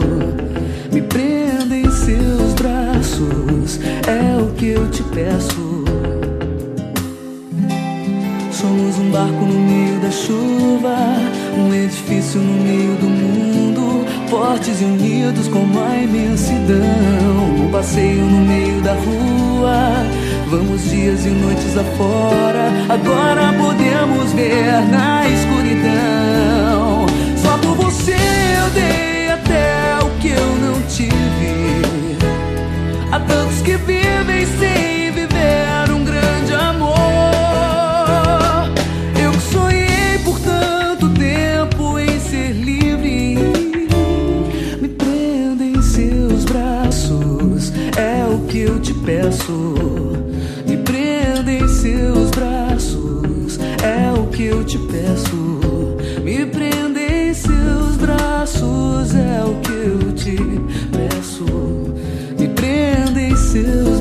Me 0.92 1.02
prenda 1.02 1.76
em 1.76 1.90
seus 1.90 2.54
braços, 2.54 3.78
é 4.06 4.42
o 4.42 4.52
que 4.54 4.68
eu 4.68 4.90
te 4.90 5.02
peço. 5.04 5.55
No 10.06 10.10
meio 10.10 10.10
da 10.10 10.10
chuva, 10.10 10.96
um 11.56 11.74
edifício 11.74 12.40
no 12.40 12.62
meio 12.62 12.94
do 12.96 13.08
mundo, 13.08 14.04
fortes 14.28 14.80
e 14.80 14.84
unidos 14.84 15.48
como 15.48 15.82
a 15.82 15.96
imensidão. 15.96 17.66
Um 17.66 17.70
passeio 17.70 18.24
no 18.24 18.40
meio 18.40 18.80
da 18.82 18.92
rua, 18.94 20.06
vamos 20.48 20.88
dias 20.88 21.26
e 21.26 21.30
noites 21.30 21.76
afora. 21.76 22.72
Agora 22.88 23.52
podemos 23.54 24.32
ver 24.32 24.86
na 24.90 25.28
escuridão. 25.28 27.06
Só 27.36 27.58
por 27.58 27.74
você 27.76 28.12
eu 28.12 28.70
dei 28.70 29.05
te 49.26 49.30
peço. 49.30 49.74
Me 50.66 50.76
prenda 50.78 51.52
em 51.52 51.68
seus 51.68 52.30
braços, 52.30 53.58
é 53.82 54.12
o 54.12 54.26
que 54.26 54.44
eu 54.44 54.64
te 54.64 54.78
peço. 54.78 55.58
Me 56.22 56.46
prenda 56.46 57.00
em 57.00 57.34
seus 57.34 57.96
braços, 57.96 59.14
é 59.14 59.42
o 59.44 59.54
que 59.60 59.72
eu 59.72 60.12
te 60.12 60.36
peço. 60.92 61.44
Me 62.38 62.48
prenda 62.48 63.20
em 63.20 63.36
seus 63.36 63.95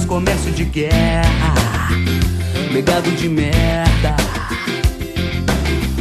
Comércio 0.00 0.50
de 0.52 0.64
guerra. 0.64 1.54
Legado 2.72 3.10
de 3.10 3.28
merda. 3.28 4.16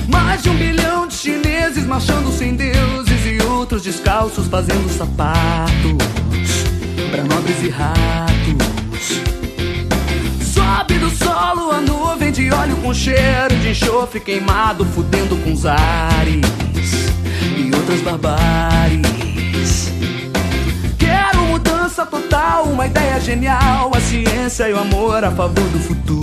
Mais 0.07 0.41
de 0.41 0.49
um 0.49 0.55
bilhão 0.55 1.07
de 1.07 1.13
chineses 1.13 1.85
marchando 1.85 2.31
sem 2.31 2.55
deuses 2.55 3.25
e 3.25 3.43
outros 3.43 3.83
descalços 3.83 4.47
fazendo 4.47 4.89
sapatos 4.97 5.97
pra 7.11 7.23
nobres 7.23 7.61
e 7.63 7.69
ratos. 7.69 8.31
Sobe 10.53 10.97
do 10.97 11.09
solo 11.09 11.71
a 11.71 11.81
nuvem 11.81 12.31
de 12.31 12.49
óleo 12.49 12.77
com 12.77 12.93
cheiro 12.93 13.55
de 13.61 13.71
enxofre 13.71 14.21
queimado, 14.21 14.85
fudendo 14.85 15.35
com 15.43 15.51
os 15.51 15.65
ares 15.65 16.45
e 17.57 17.75
outras 17.75 17.99
barbáries. 17.99 19.20
Total, 22.31 22.63
uma 22.63 22.87
ideia 22.87 23.19
genial, 23.19 23.91
a 23.93 23.99
ciência 23.99 24.69
e 24.69 24.73
o 24.73 24.79
amor 24.79 25.21
a 25.21 25.31
favor 25.31 25.67
do 25.69 25.79
futuro. 25.79 26.21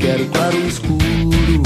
Quero 0.00 0.24
claro 0.28 0.58
no 0.58 0.68
escuro. 0.68 1.62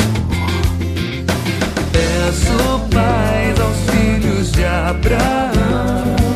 Peço 1.92 2.80
paz 2.90 3.60
aos 3.60 3.76
filhos 3.94 4.50
de 4.50 4.64
Abraão. 4.64 6.31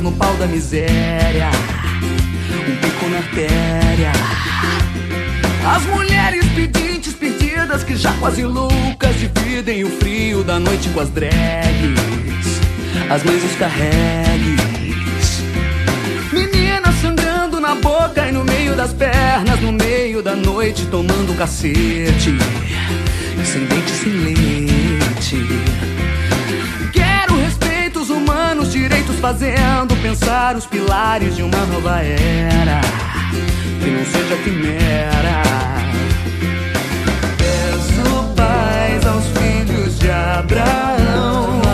No 0.00 0.12
pau 0.12 0.34
da 0.36 0.46
miséria, 0.46 1.50
um 2.52 2.76
pico 2.76 3.08
na 3.08 3.18
artéria. 3.18 4.12
As 5.66 5.82
mulheres 5.86 6.44
pedintes 6.54 7.14
perdidas 7.14 7.82
que 7.82 7.96
já 7.96 8.12
quase 8.14 8.44
loucas 8.44 9.16
dividem 9.18 9.84
o 9.84 9.90
frio 9.98 10.44
da 10.44 10.58
noite 10.58 10.88
com 10.90 11.00
as 11.00 11.08
drags. 11.10 12.60
As 13.10 13.22
mães 13.24 13.44
os 13.44 13.56
carregues. 13.56 14.60
Meninas 16.32 16.94
sangrando 17.00 17.60
na 17.60 17.74
boca 17.74 18.28
e 18.28 18.32
no 18.32 18.44
meio 18.44 18.74
das 18.76 18.92
pernas, 18.92 19.60
no 19.60 19.72
meio 19.72 20.22
da 20.22 20.36
noite 20.36 20.86
tomando 20.86 21.36
cacete. 21.36 22.36
Sem 23.44 23.64
dente, 23.66 23.90
sem 23.90 24.12
leite. 24.12 25.95
Direitos 29.16 29.20
fazendo 29.20 29.96
pensar 30.02 30.56
os 30.56 30.66
pilares 30.66 31.36
de 31.36 31.42
uma 31.42 31.66
nova 31.66 32.00
era. 32.02 32.80
Que 33.82 33.90
não 33.90 34.04
seja 34.04 34.36
quimera. 34.42 35.42
Peço 37.38 38.24
paz 38.34 39.06
aos 39.06 39.24
filhos 39.26 39.98
de 39.98 40.10
Abraão. 40.10 41.65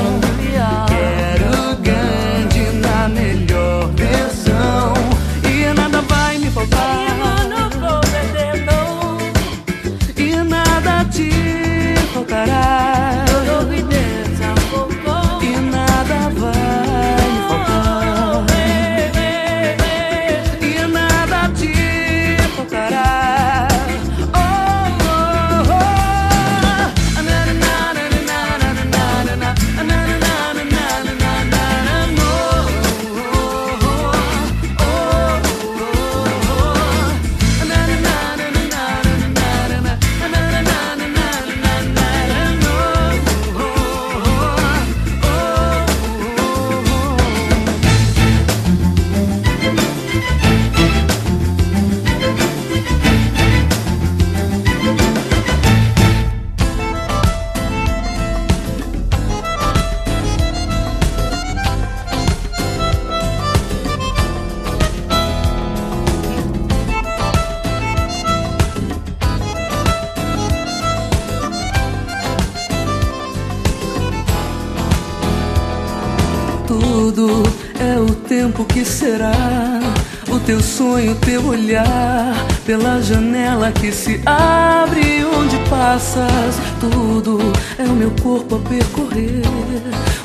Sonho, 81.12 81.14
teu 81.16 81.46
olhar, 81.46 82.34
pela 82.64 83.00
janela 83.00 83.70
que 83.72 83.92
se 83.92 84.20
abre 84.24 85.24
onde 85.24 85.56
passas. 85.68 86.56
Tudo 86.80 87.38
é 87.78 87.84
o 87.84 87.92
meu 87.92 88.10
corpo 88.22 88.56
a 88.56 88.58
percorrer, 88.68 89.42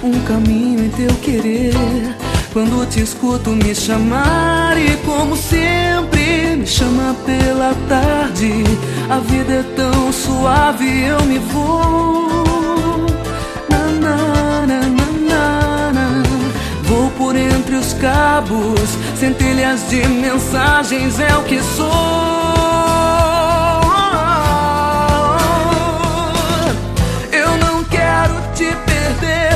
um 0.04 0.20
caminho 0.22 0.86
em 0.86 0.90
teu 0.90 1.14
querer. 1.22 1.74
Quando 2.54 2.90
te 2.90 3.02
escuto 3.02 3.52
me 3.52 3.76
chamar 3.76 4.78
e 4.78 4.96
como 5.06 5.36
sempre 5.36 6.56
me 6.56 6.66
chama 6.66 7.16
pela 7.26 7.76
tarde. 7.88 8.64
A 9.10 9.20
vida 9.20 9.54
é 9.54 9.64
tão 9.76 10.12
suave, 10.12 11.04
eu 11.04 11.22
me 11.26 11.38
vou. 11.38 12.27
Por 17.18 17.36
entre 17.36 17.76
os 17.76 17.94
cabos, 17.94 18.90
centelhas 19.16 19.90
de 19.90 20.08
mensagens 20.08 21.20
é 21.20 21.36
o 21.36 21.44
que 21.44 21.62
sou. 21.62 21.88
Eu 27.32 27.58
não 27.58 27.84
quero 27.86 28.36
te 28.54 28.72
perder, 28.86 29.47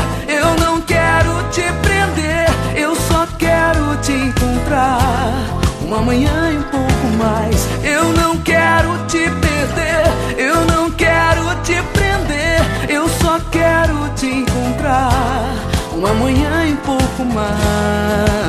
my 17.42 18.41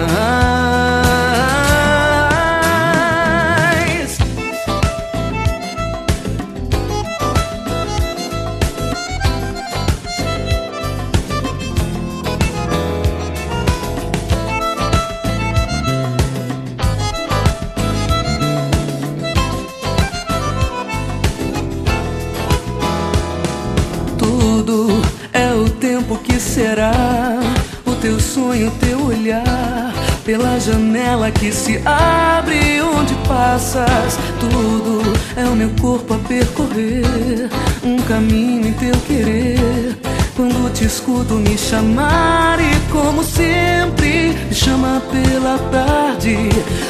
se 31.53 31.81
abre 31.85 32.81
onde 32.81 33.15
passas. 33.29 34.19
Tudo 34.41 35.03
é 35.37 35.45
o 35.45 35.55
meu 35.55 35.71
corpo 35.81 36.15
a 36.15 36.19
percorrer. 36.19 37.51
Um 37.85 37.99
caminho 38.03 38.69
em 38.69 38.73
teu 38.73 38.97
querer. 39.07 39.97
Quando 40.35 40.73
te 40.73 40.85
escuto 40.87 41.35
me 41.35 41.59
chamar 41.59 42.59
e 42.59 42.91
como 42.91 43.23
sempre 43.23 44.35
me 44.49 44.55
chama 44.55 45.03
pela 45.13 45.59
tarde. 45.71 46.37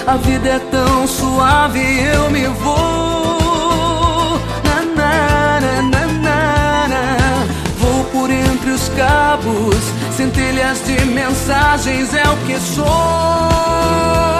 A 0.06 0.16
vida 0.16 0.48
é 0.48 0.58
tão 0.70 1.06
suave, 1.08 1.80
eu 1.80 2.30
me 2.30 2.46
vou. 2.46 4.38
Na, 4.64 4.82
na, 4.96 5.60
na, 5.60 5.82
na, 5.82 6.06
na, 6.06 6.88
na. 6.88 7.46
Vou 7.78 8.04
por 8.04 8.30
entre 8.30 8.70
os 8.70 8.88
cabos, 8.90 9.76
centelhas 10.16 10.84
de 10.86 11.04
mensagens 11.06 12.14
é 12.14 12.28
o 12.28 12.36
que 12.46 12.60
sou. 12.60 14.31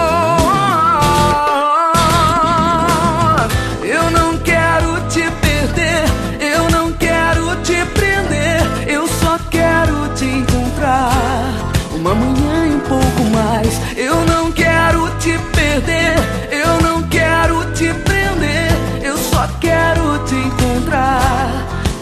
Uma 11.95 12.13
manhã 12.13 12.67
e 12.67 12.75
um 12.75 12.79
pouco 12.81 13.23
mais. 13.33 13.79
Eu 13.95 14.25
não 14.25 14.51
quero 14.51 15.09
te 15.19 15.37
perder, 15.53 16.15
eu 16.51 16.81
não 16.81 17.01
quero 17.03 17.63
te 17.73 17.93
prender, 17.93 18.71
eu 19.01 19.17
só 19.17 19.47
quero 19.59 20.19
te 20.25 20.35
encontrar. 20.35 21.49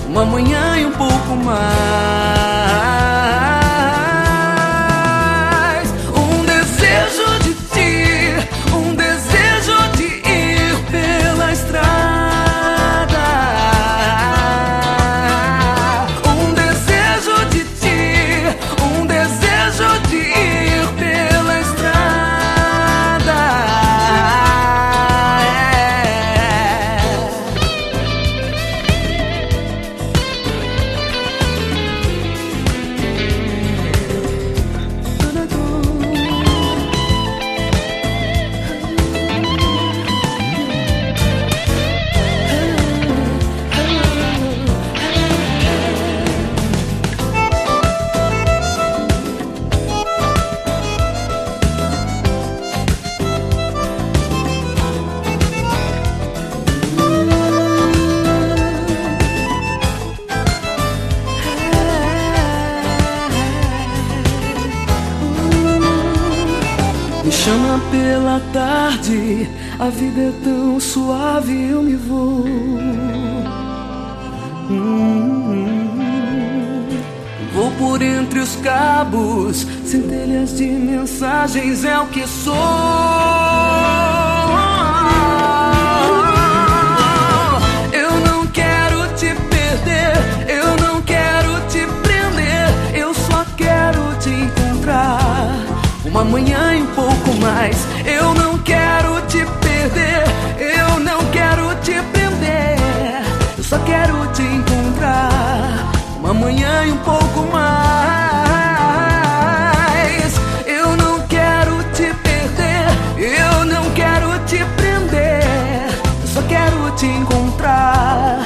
Uma 0.07 0.25
manhã 0.25 0.77
e 0.77 0.85
um 0.85 0.91
pouco 0.91 1.35
mais. 1.35 3.20
A 69.81 69.89
vida 69.89 70.21
é 70.21 70.31
tão 70.43 70.79
suave, 70.79 71.71
eu 71.71 71.81
me 71.81 71.95
vou. 71.95 72.45
Hum, 74.69 75.41
Vou 77.51 77.71
por 77.71 77.99
entre 78.01 78.39
os 78.39 78.55
cabos, 78.57 79.65
centelhas 79.83 80.55
de 80.55 80.67
mensagens 80.67 81.83
é 81.83 81.97
o 81.99 82.05
que 82.07 82.27
sou. 82.27 82.55
Eu 87.91 88.11
não 88.25 88.45
quero 88.47 89.07
te 89.15 89.33
perder, 89.49 90.13
eu 90.47 90.77
não 90.77 91.01
quero 91.01 91.59
te 91.67 91.79
prender, 92.03 92.69
eu 92.93 93.13
só 93.15 93.43
quero 93.57 94.15
te 94.19 94.29
encontrar. 94.29 95.55
Uma 96.05 96.23
manhã 96.23 96.75
e 96.75 96.83
um 96.83 96.87
pouco 96.87 97.33
mais, 97.41 97.77
eu 98.05 98.33
não 98.35 98.59
quero 98.59 99.15
te 99.15 99.20
só 103.71 103.79
quero 103.85 104.27
te 104.33 104.41
encontrar. 104.41 105.89
Uma 106.19 106.33
manhã 106.33 106.83
e 106.85 106.91
um 106.91 106.97
pouco 106.97 107.47
mais. 107.53 107.71
Eu 110.65 110.97
não 110.97 111.25
quero 111.27 111.81
te 111.93 112.13
perder, 112.21 112.87
eu 113.17 113.63
não 113.63 113.89
quero 113.91 114.27
te 114.45 114.57
prender, 114.75 115.87
eu 116.21 116.27
só 116.27 116.41
quero 116.41 116.91
te 116.97 117.05
encontrar. 117.05 118.39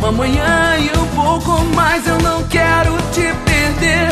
Uma 0.00 0.10
manhã 0.10 0.76
e 0.78 0.90
um 0.98 1.06
pouco 1.14 1.60
mais. 1.76 2.04
Eu 2.04 2.18
não 2.18 2.42
quero 2.48 2.96
te 3.12 3.32
perder, 3.44 4.11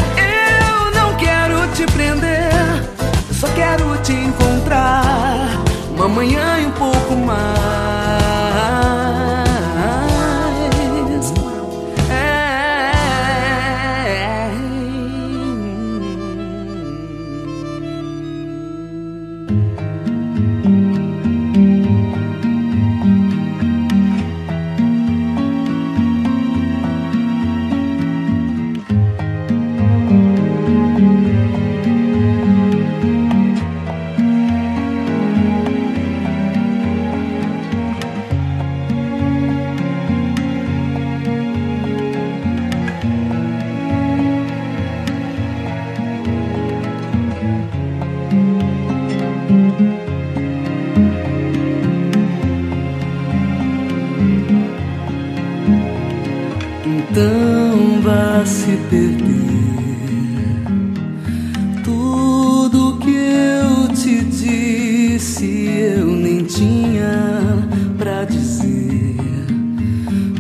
disse 65.41 65.97
eu 65.97 66.07
nem 66.07 66.45
tinha 66.45 67.66
pra 67.97 68.24
dizer. 68.24 69.16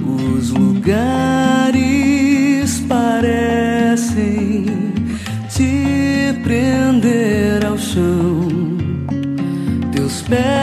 Os 0.06 0.50
lugares 0.50 1.80
parecem 2.86 4.66
te 5.48 6.34
prender 6.42 7.64
ao 7.64 7.78
chão. 7.78 8.46
Teus 9.92 10.20
pés 10.22 10.59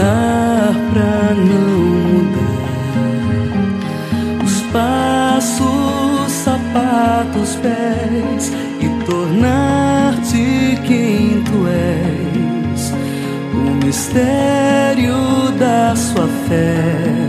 mudar 0.00 0.74
pra 0.92 1.34
não 1.34 1.78
mudar 2.08 2.40
os 4.44 4.60
passos, 4.72 6.32
sapatos, 6.32 7.56
pés 7.56 8.52
e 8.80 8.88
tornar-te 9.04 10.78
quem 10.86 11.42
tu 11.44 11.66
és, 11.68 12.92
o 13.52 13.84
mistério 13.84 15.50
da 15.58 15.94
sua 15.94 16.26
fé 16.48 17.20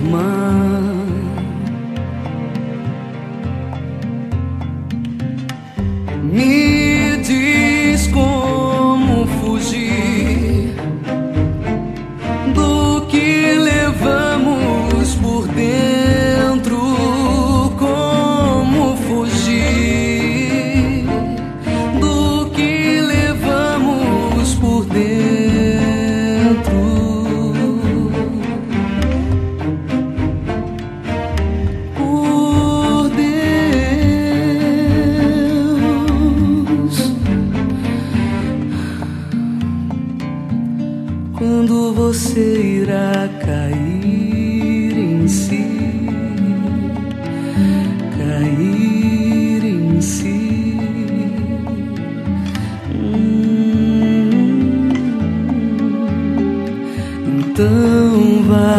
Me 0.00 0.41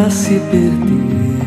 Se 0.09 0.39
perder 0.51 1.39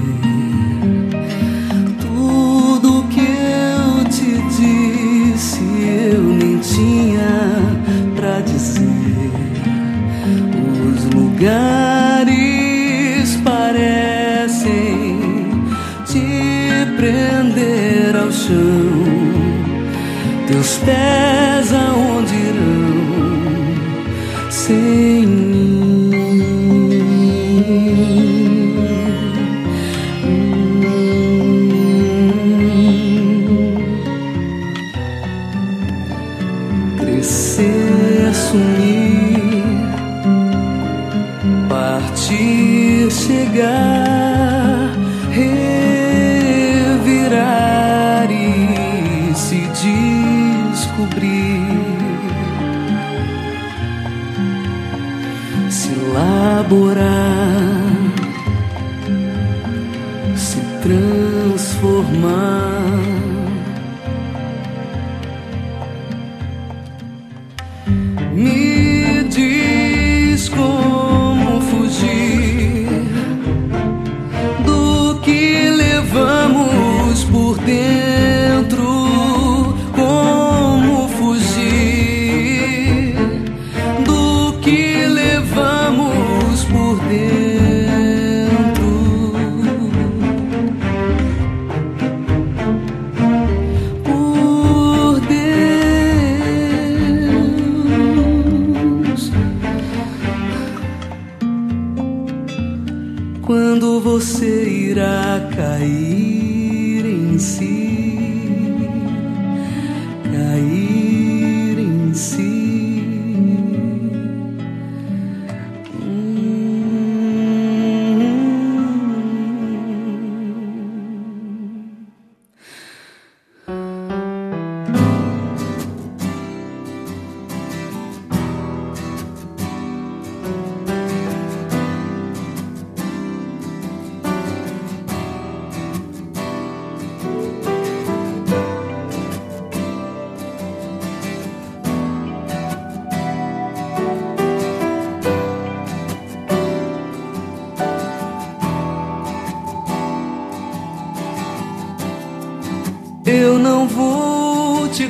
tudo 2.01 3.05
que 3.09 3.21
eu 3.21 4.05
te 4.11 4.33
disse 4.57 5.61
eu 6.13 6.23
nem 6.23 6.59
tinha 6.59 7.61
pra 8.17 8.41
dizer. 8.41 9.31
Os 10.89 11.05
lugares 11.15 12.27
parecem 13.45 15.19
te 16.07 16.27
prender 16.97 18.17
ao 18.17 18.33
chão. 18.33 18.57
Teus 20.49 20.79
pés 20.79 21.36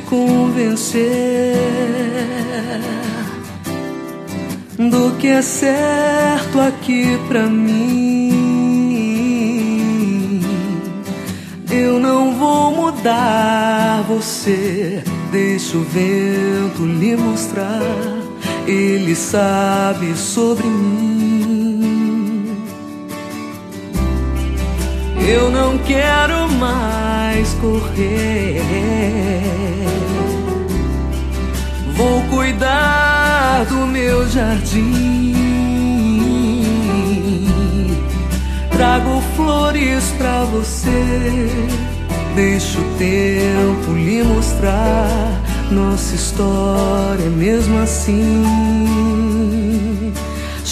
convencer 0.06 1.56
do 4.78 5.16
que 5.18 5.28
é 5.28 5.42
certo 5.42 6.60
aqui 6.60 7.18
pra 7.28 7.46
mim. 7.46 8.36
Eu 11.70 11.98
não 11.98 12.34
vou 12.38 12.72
mudar 12.72 14.04
você. 14.08 15.02
Deixa 15.30 15.76
o 15.76 15.82
vento 15.82 16.86
lhe 16.86 17.16
mostrar. 17.16 17.82
Ele 18.66 19.14
sabe 19.14 20.16
sobre 20.16 20.66
mim. 20.66 21.05
Eu 25.28 25.50
não 25.50 25.76
quero 25.78 26.48
mais 26.52 27.52
correr. 27.54 28.62
Vou 31.96 32.22
cuidar 32.30 33.64
do 33.64 33.88
meu 33.88 34.28
jardim. 34.28 35.34
Trago 38.70 39.20
flores 39.34 40.14
pra 40.16 40.44
você. 40.44 41.50
Deixa 42.36 42.78
o 42.78 42.84
tempo 42.96 43.94
lhe 43.96 44.22
mostrar. 44.22 45.42
Nossa 45.72 46.14
história 46.14 47.24
é 47.24 47.30
mesmo 47.30 47.78
assim. 47.78 48.44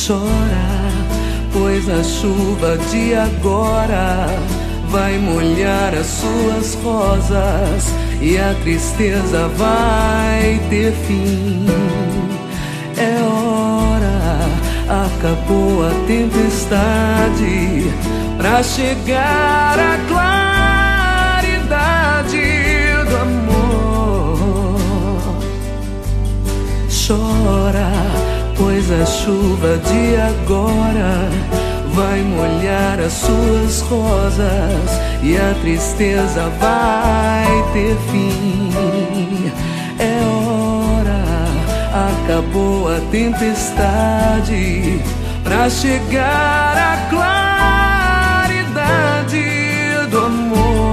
Chora 0.07 0.74
pois 1.55 1.89
a 1.89 2.03
chuva 2.03 2.77
de 2.91 3.15
agora 3.15 4.27
vai 4.89 5.17
molhar 5.19 5.95
as 5.95 6.07
suas 6.07 6.75
rosas 6.83 7.95
e 8.21 8.37
a 8.37 8.53
tristeza 8.63 9.47
vai 9.57 10.61
ter 10.69 10.93
fim. 11.07 11.65
É 12.97 13.23
hora, 13.23 14.41
acabou 15.07 15.87
a 15.87 15.91
tempestade 16.09 17.85
pra 18.37 18.61
chegar 18.63 19.79
a 19.79 19.97
claridade 21.39 22.37
do 23.09 23.17
amor 23.17 23.55
chora, 27.07 28.04
pois 28.57 28.91
a 28.91 29.05
chuva 29.07 29.79
de 29.79 30.17
agora 30.17 31.29
vai 31.95 32.23
molhar 32.23 32.99
as 32.99 33.13
suas 33.13 33.81
rosas 33.83 34.91
e 35.23 35.37
a 35.37 35.55
tristeza 35.63 36.49
vai 36.61 37.65
ter 37.73 37.97
fim. 38.11 38.73
É 39.99 40.21
hora, 40.25 41.23
acabou 42.25 42.89
a 42.89 43.01
tempestade 43.11 45.01
pra 45.43 45.71
chegar 45.71 46.77
a 46.77 46.97
claridade 48.71 49.45
do 50.11 50.19
amor. 50.19 50.84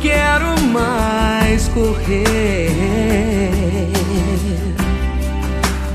Quero 0.00 0.60
mais 0.72 1.68
correr. 1.68 2.70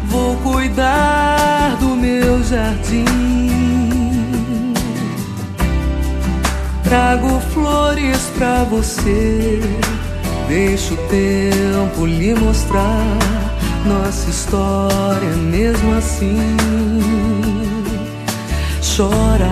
Vou 0.08 0.36
cuidar 0.38 1.78
do 1.80 1.96
meu 1.96 2.44
jardim. 2.44 3.06
Trago 6.84 7.40
flores 7.54 8.32
pra 8.38 8.64
você. 8.64 9.60
Deixa 10.48 10.94
o 10.94 10.98
tempo 11.08 12.06
lhe 12.06 12.36
mostrar 12.36 13.18
nossa 13.86 14.30
história 14.30 15.30
mesmo 15.30 15.98
assim. 15.98 16.56
Chora, 18.96 19.52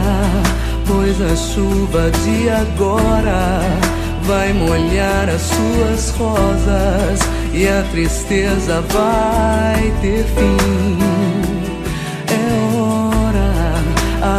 pois 0.86 1.20
a 1.20 1.36
chuva 1.36 2.12
de 2.12 2.50
agora 2.50 3.93
vai 4.24 4.54
molhar 4.54 5.30
as 5.30 5.42
suas 5.42 6.10
rosas 6.12 7.20
e 7.54 7.68
a 7.68 7.84
tristeza 7.92 8.82
vai 8.82 9.94
ter 10.02 10.24
fim. 10.24 10.98
É 12.30 12.48
hora, 12.78 13.52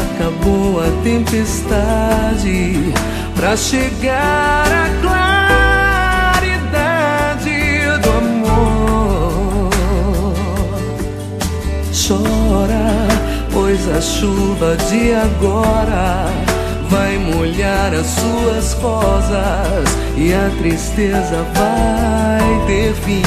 acabou 0.00 0.80
a 0.80 0.90
tempestade 1.02 2.92
pra 3.34 3.56
chegar 3.56 4.66
a 4.66 4.88
claridade 6.32 7.50
do 8.02 8.10
amor. 8.10 9.70
Chora, 12.06 13.08
pois 13.52 13.88
a 13.88 14.00
chuva 14.00 14.76
de 14.88 15.12
agora 15.12 16.53
vai 16.94 17.18
molhar 17.18 17.92
as 17.92 18.06
suas 18.06 18.72
rosas 18.74 19.88
e 20.16 20.32
a 20.32 20.48
tristeza 20.58 21.44
vai 21.52 22.66
ter 22.66 22.94
fim. 22.94 23.22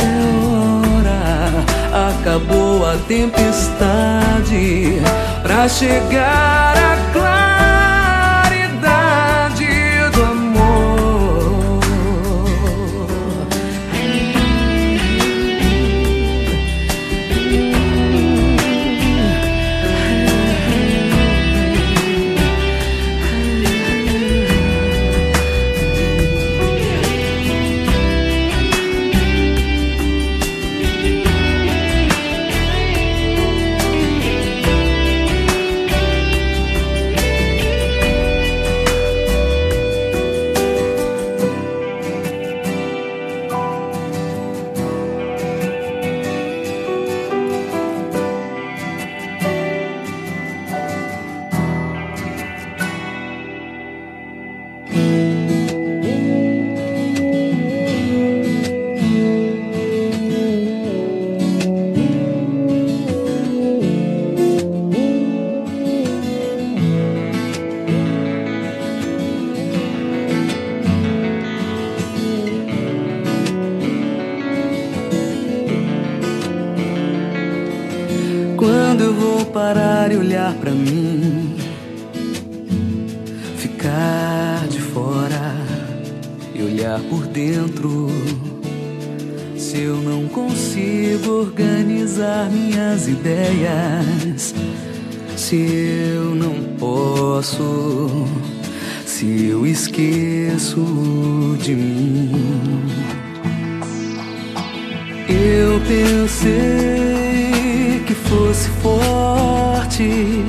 É 0.00 0.14
hora, 0.96 2.10
acabou 2.10 2.86
a 2.86 2.96
tempestade 3.06 5.02
pra 5.42 5.68
chegar 5.68 6.74
a 6.74 7.09
ficar 84.00 84.66
de 84.68 84.80
fora 84.80 85.54
e 86.54 86.62
olhar 86.62 86.98
por 87.00 87.26
dentro. 87.26 88.08
Se 89.56 89.82
eu 89.82 89.96
não 89.96 90.26
consigo 90.28 91.42
organizar 91.42 92.50
minhas 92.50 93.06
ideias, 93.06 94.54
se 95.36 95.56
eu 96.14 96.34
não 96.34 96.76
posso, 96.78 98.26
se 99.04 99.46
eu 99.46 99.66
esqueço 99.66 101.56
de 101.62 101.74
mim. 101.74 102.32
Eu 105.28 105.80
pensei 105.86 106.50
que 108.06 108.14
fosse 108.14 108.68
forte, 108.82 110.44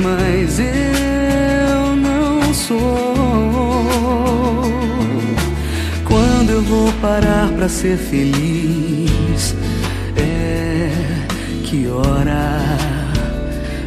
mas 0.00 0.58
eu 0.58 1.15
Quando 6.04 6.50
eu 6.50 6.62
vou 6.62 6.90
parar 7.02 7.48
pra 7.50 7.68
ser 7.68 7.98
feliz, 7.98 9.54
é 10.16 10.90
que 11.64 11.86
hora? 11.86 12.58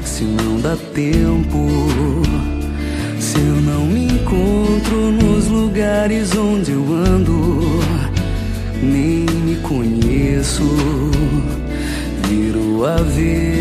Se 0.03 0.23
não 0.23 0.61
dá 0.61 0.77
tempo, 0.93 1.67
se 3.19 3.39
eu 3.39 3.55
não 3.61 3.85
me 3.85 4.05
encontro 4.05 5.11
nos 5.11 5.47
lugares 5.47 6.35
onde 6.37 6.71
eu 6.71 6.83
ando 6.93 7.61
nem 8.83 9.25
me 9.25 9.55
conheço, 9.63 10.63
viro 12.27 12.85
avesso 12.85 13.58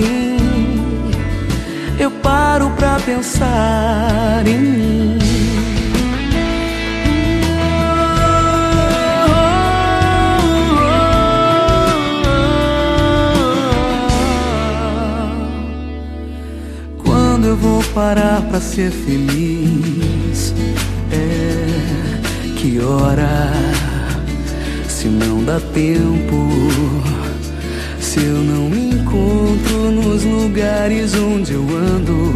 assim 0.00 0.80
eu 1.98 2.10
paro 2.10 2.70
pra 2.70 2.98
pensar 3.00 4.42
em 4.46 4.58
mim. 4.58 5.18
Quando 17.04 17.48
eu 17.48 17.56
vou 17.56 17.82
parar 17.94 18.40
pra 18.48 18.60
ser 18.60 18.90
feliz, 18.90 20.54
é 21.12 22.56
que 22.56 22.80
hora? 22.80 23.52
Se 24.88 25.08
não 25.08 25.44
dá 25.44 25.60
tempo, 25.60 26.48
se 28.10 28.18
eu 28.18 28.42
não 28.42 28.68
me 28.68 28.90
encontro 28.90 29.92
nos 29.92 30.24
lugares 30.24 31.14
onde 31.14 31.52
eu 31.52 31.62
ando, 31.62 32.34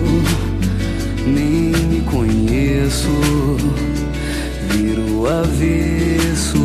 nem 1.26 1.72
me 1.88 2.00
conheço, 2.02 3.08
viro 4.70 5.26
avesso 5.26 6.63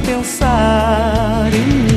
pensar 0.00 1.50
em 1.52 1.82
mim. 1.84 1.95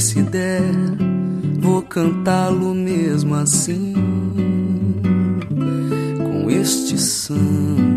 se 0.00 0.22
der, 0.22 0.62
vou 1.60 1.82
cantá-lo 1.82 2.74
mesmo 2.74 3.34
assim, 3.34 3.92
com 6.18 6.50
este 6.50 6.98
samba. 6.98 7.89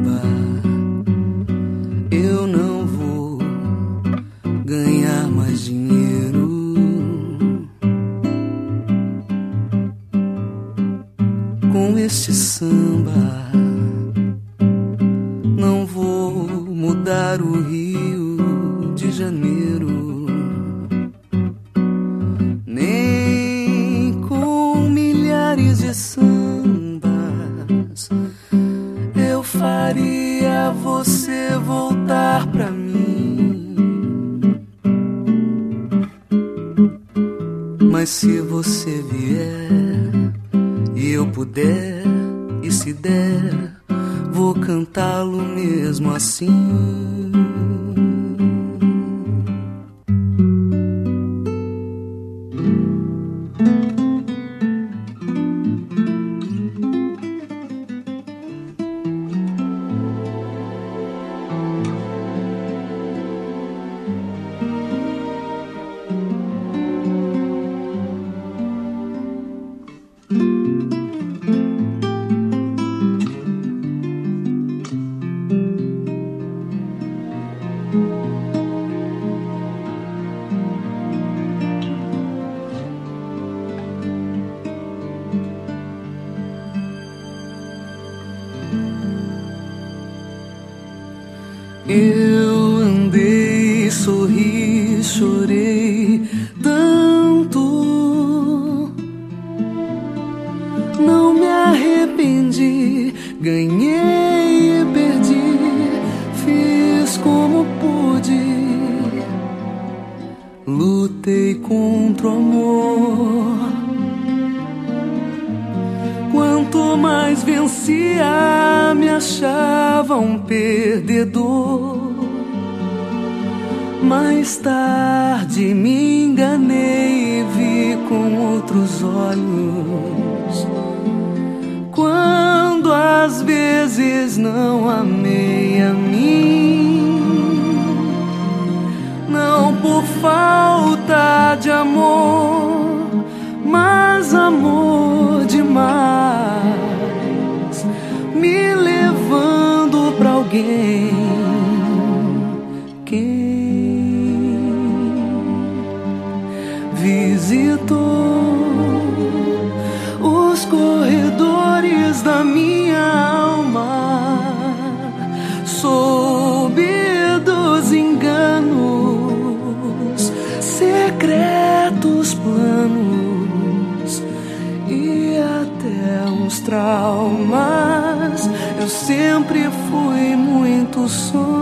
pulso. 181.04 181.53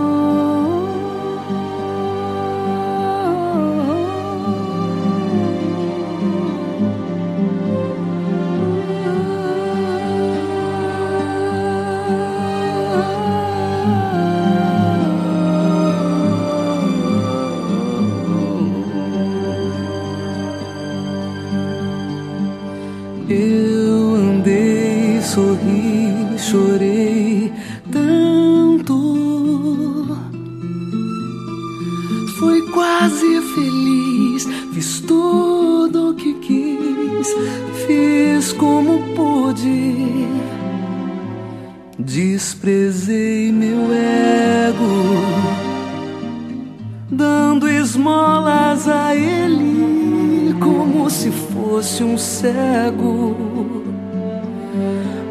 Fosse 52.01 52.03
um 52.03 52.17
cego. 52.17 53.83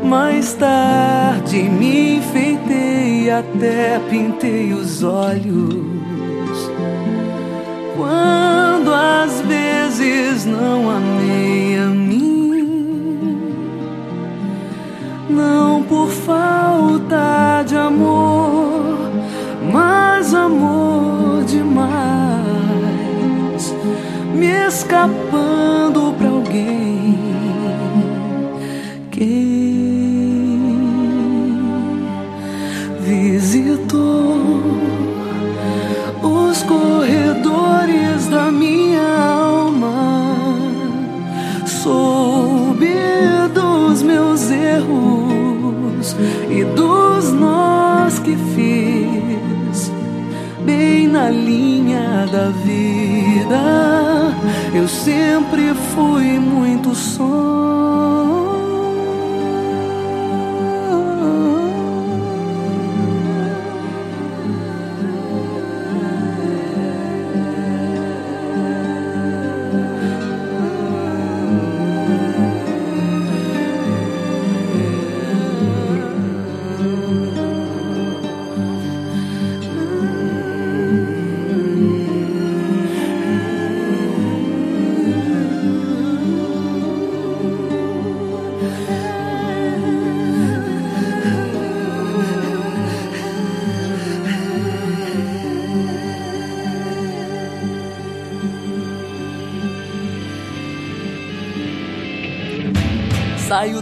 Mais 0.05 0.55
tarde 0.55 1.63
me 1.63 2.17
enfeitei, 2.17 3.31
até 3.31 4.01
pintei 4.09 4.73
os 4.73 5.03
olhos. 5.03 6.71
Quando 7.97 8.95
às 8.95 9.41
vezes 9.43 10.47
não 10.47 10.91
amei 10.91 11.79
a 11.79 11.87
mim, 11.87 13.39
não 15.29 15.83
por 15.83 16.09
falta 16.09 17.63
de 17.67 17.77
amor, 17.77 19.11
mas 19.73 20.33
amor 20.35 21.45
demais, 21.45 21.91
me 24.35 24.67
escapando 24.67 25.90
alguém. 26.51 27.19
Visitou 33.03 34.37
os 36.23 36.63
corredores 36.63 38.29
da 38.29 38.51
minha 38.51 39.03
alma, 39.03 40.37
soube 41.67 42.95
dos 43.55 44.03
meus 44.03 44.51
erros 44.51 46.17
e 46.51 46.65
dos 46.65 47.33
nós 47.33 48.19
que 48.21 48.37
fiz, 48.55 49.93
bem 50.65 51.09
na 51.09 51.31
linha 51.31 52.27
da 52.31 52.51
vida. 52.51 53.90
Eu 54.81 54.89
sempre 54.89 55.75
fui 55.95 56.39
muito 56.39 56.95
Saio 56.95 58.30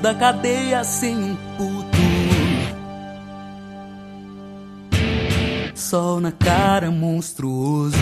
da 0.09 0.15
cadeia 0.15 0.83
sem 0.85 1.15
um 1.15 1.37
puto. 1.59 1.99
Sol 5.75 6.19
na 6.19 6.33
cara 6.33 6.91
monstruoso. 6.91 7.99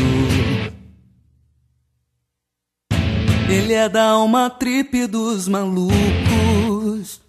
Ele 3.49 3.73
é 3.73 3.89
da 3.89 4.11
alma 4.11 4.49
trip 4.49 5.09
dos 5.09 5.49
malucos. 5.49 7.21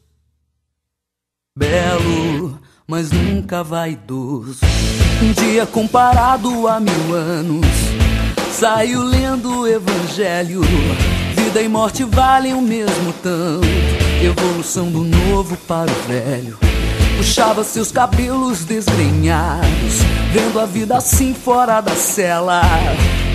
Belo, 1.57 2.59
mas 2.87 3.11
nunca 3.11 3.63
vaidoso. 3.63 4.59
Um 5.23 5.31
dia 5.31 5.65
comparado 5.65 6.67
a 6.67 6.79
mil 6.79 7.15
anos. 7.15 7.65
Saio 8.51 9.01
lendo 9.01 9.61
o 9.61 9.67
evangelho. 9.67 10.61
Vida 11.35 11.63
e 11.63 11.67
morte 11.67 12.03
valem 12.03 12.53
o 12.53 12.61
mesmo 12.61 13.11
tanto. 13.23 14.06
Evolução 14.21 14.89
do 14.89 15.03
novo 15.03 15.55
para 15.67 15.91
o 15.91 16.07
velho. 16.07 16.57
Puxava 17.17 17.63
seus 17.63 17.91
cabelos 17.91 18.65
desgrenhados, 18.65 20.01
vendo 20.31 20.59
a 20.59 20.65
vida 20.65 20.97
assim 20.97 21.33
fora 21.33 21.81
da 21.81 21.95
cela. 21.95 22.61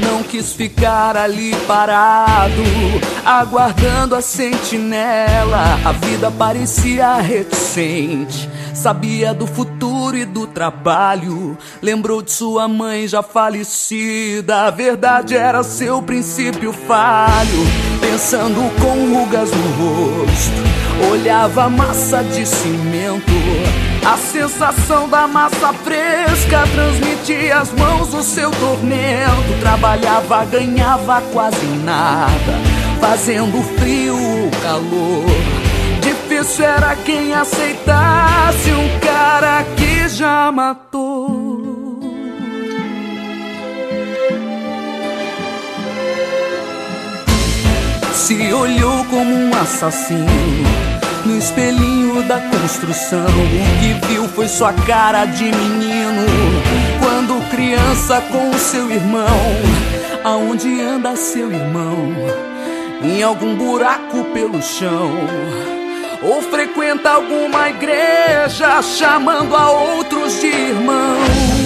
Não 0.00 0.22
quis 0.24 0.52
ficar 0.52 1.16
ali 1.16 1.54
parado, 1.66 2.62
aguardando 3.24 4.16
a 4.16 4.20
sentinela. 4.20 5.78
A 5.84 5.92
vida 5.92 6.30
parecia 6.30 7.14
reticente, 7.14 8.48
sabia 8.74 9.32
do 9.34 9.46
futuro 9.46 10.16
e 10.16 10.24
do 10.24 10.46
trabalho. 10.46 11.56
Lembrou 11.80 12.22
de 12.22 12.30
sua 12.30 12.68
mãe 12.68 13.06
já 13.06 13.22
falecida, 13.22 14.66
a 14.66 14.70
verdade 14.70 15.36
era 15.36 15.62
seu 15.62 16.02
princípio 16.02 16.72
falho. 16.72 17.66
Pensando 18.00 18.60
com 18.80 19.14
rugas 19.14 19.50
no 19.50 20.26
rosto, 20.26 21.10
olhava 21.12 21.64
a 21.64 21.68
massa 21.70 22.22
de 22.22 22.46
cimento. 22.46 23.32
A 24.04 24.16
sensação 24.16 25.08
da 25.08 25.28
massa 25.28 25.72
fresca 25.72 26.64
transmitia 26.74 27.58
às 27.58 27.72
mãos 27.72 28.12
o 28.12 28.22
seu 28.22 28.50
tormento. 28.50 29.60
Trabalhava, 29.60 30.44
ganhava 30.44 31.20
quase 31.32 31.66
nada, 31.84 32.58
fazendo 33.00 33.62
frio 33.78 34.16
ou 34.16 34.50
calor. 34.60 35.61
Difícil 36.42 36.64
era 36.64 36.96
quem 36.96 37.32
aceitasse 37.32 38.70
um 38.72 38.98
cara 38.98 39.64
que 39.76 40.08
já 40.08 40.50
matou. 40.50 42.00
Se 48.12 48.52
olhou 48.52 49.04
como 49.04 49.32
um 49.32 49.54
assassino 49.54 50.26
no 51.24 51.38
espelhinho 51.38 52.24
da 52.24 52.40
construção. 52.40 53.20
O 53.20 53.80
que 53.80 54.06
viu 54.08 54.26
foi 54.26 54.48
sua 54.48 54.72
cara 54.72 55.24
de 55.26 55.44
menino. 55.44 56.26
Quando 56.98 57.50
criança 57.50 58.20
com 58.20 58.52
seu 58.58 58.90
irmão. 58.90 59.28
Aonde 60.24 60.80
anda 60.82 61.14
seu 61.14 61.52
irmão? 61.52 62.12
Em 63.00 63.22
algum 63.22 63.54
buraco 63.54 64.24
pelo 64.34 64.60
chão. 64.60 65.81
Ou 66.24 66.40
frequenta 66.40 67.10
alguma 67.10 67.68
igreja 67.68 68.80
chamando 68.80 69.56
a 69.56 69.70
outros 69.70 70.40
de 70.40 70.46
irmãos. 70.46 71.62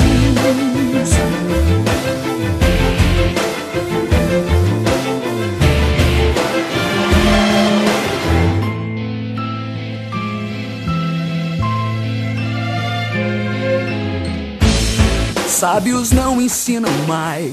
Sábios 15.46 16.12
não 16.12 16.40
ensinam 16.40 16.92
mais. 17.06 17.50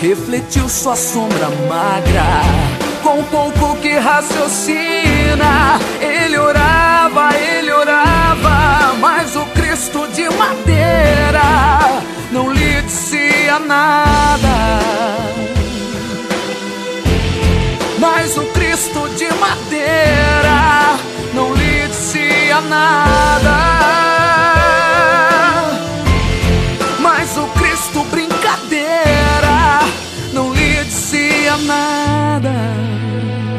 Refletiu 0.00 0.68
sua 0.68 0.96
sombra 0.96 1.48
magra. 1.68 2.89
Com 3.10 3.24
pouco 3.24 3.74
que 3.80 3.98
raciocina, 3.98 5.80
ele 6.00 6.38
orava, 6.38 7.36
ele 7.36 7.72
orava. 7.72 8.94
Mas 9.00 9.34
o 9.34 9.44
Cristo 9.46 10.06
de 10.14 10.30
madeira 10.30 11.42
não 12.30 12.52
lhe 12.52 12.80
dizia 12.82 13.58
nada. 13.58 14.78
Mas 17.98 18.38
o 18.38 18.44
Cristo 18.52 19.08
de 19.16 19.26
madeira 19.40 20.96
não 21.34 21.52
lhe 21.52 21.88
dizia 21.88 22.60
nada. 22.60 24.19
Dizia 31.58 33.49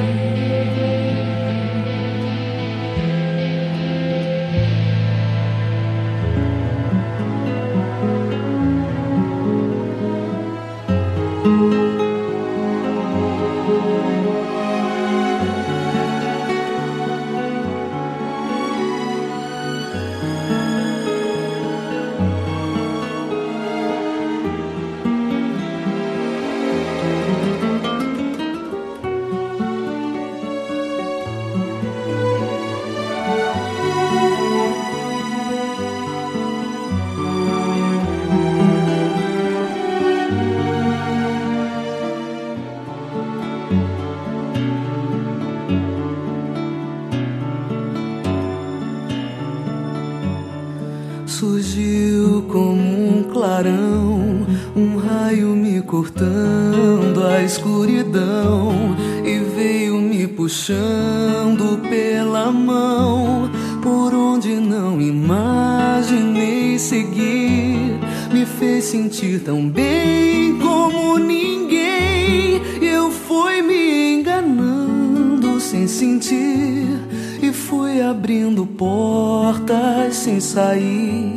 raio 55.31 55.55
me 55.55 55.81
cortando 55.81 57.23
a 57.23 57.41
escuridão 57.41 58.97
e 59.23 59.39
veio 59.55 59.95
me 59.95 60.27
puxando 60.27 61.79
pela 61.89 62.51
mão 62.51 63.49
por 63.81 64.13
onde 64.13 64.55
não 64.55 64.99
imaginei 64.99 66.77
seguir. 66.77 67.97
Me 68.33 68.45
fez 68.45 68.85
sentir 68.85 69.39
tão 69.39 69.69
bem 69.69 70.59
como 70.59 71.17
ninguém. 71.17 72.61
Eu 72.81 73.09
fui 73.09 73.61
me 73.61 74.15
enganando 74.15 75.61
sem 75.61 75.87
sentir 75.87 76.99
e 77.41 77.53
fui 77.53 78.01
abrindo 78.01 78.65
portas 78.65 80.13
sem 80.13 80.41
sair, 80.41 81.35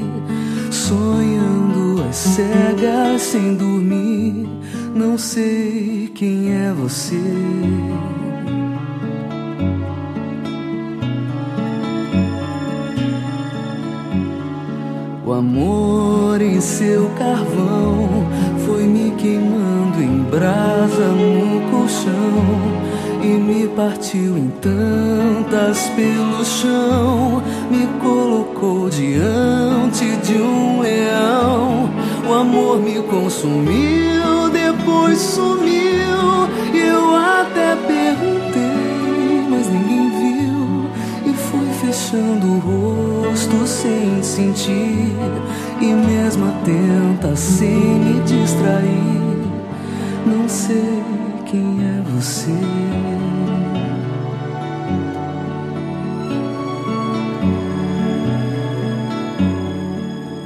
sonhando 0.70 1.63
as 2.14 2.18
cegas 2.18 3.22
sem 3.22 3.56
dormir. 3.56 4.48
Não 4.94 5.18
sei 5.18 6.12
quem 6.14 6.52
é 6.52 6.72
você. 6.72 7.18
O 15.26 15.32
amor 15.32 16.40
em 16.40 16.60
seu 16.60 17.10
carvão 17.18 18.28
foi 18.64 18.84
me 18.84 19.10
queimando 19.16 20.00
em 20.00 20.22
brasa 20.22 21.08
no 21.08 21.68
colchão 21.72 22.73
e 23.24 23.38
me 23.38 23.68
partiu 23.68 24.36
em 24.36 24.50
tantas 24.60 25.88
pelo 25.96 26.44
chão, 26.44 27.42
me 27.70 27.86
colocou 28.02 28.90
diante 28.90 30.04
de 30.22 30.34
um 30.34 30.80
leão. 30.82 31.90
O 32.28 32.34
amor 32.34 32.80
me 32.80 33.00
consumiu, 33.02 34.50
depois 34.52 35.18
sumiu. 35.18 36.48
E 36.74 36.78
eu 36.78 37.16
até 37.16 37.74
perguntei, 37.76 39.46
mas 39.48 39.68
ninguém 39.68 40.10
viu. 40.10 41.32
E 41.32 41.34
fui 41.34 41.66
fechando 41.80 42.46
o 42.46 42.58
rosto 42.58 43.66
sem 43.66 44.22
sentir. 44.22 45.12
E 45.80 45.86
mesmo 45.86 46.46
atenta 46.46 47.34
sem 47.34 47.70
me 47.70 48.20
distrair. 48.20 49.24
Não 50.26 50.46
sei 50.46 51.02
quem 51.46 51.78
é 51.80 52.02
você. 52.10 53.13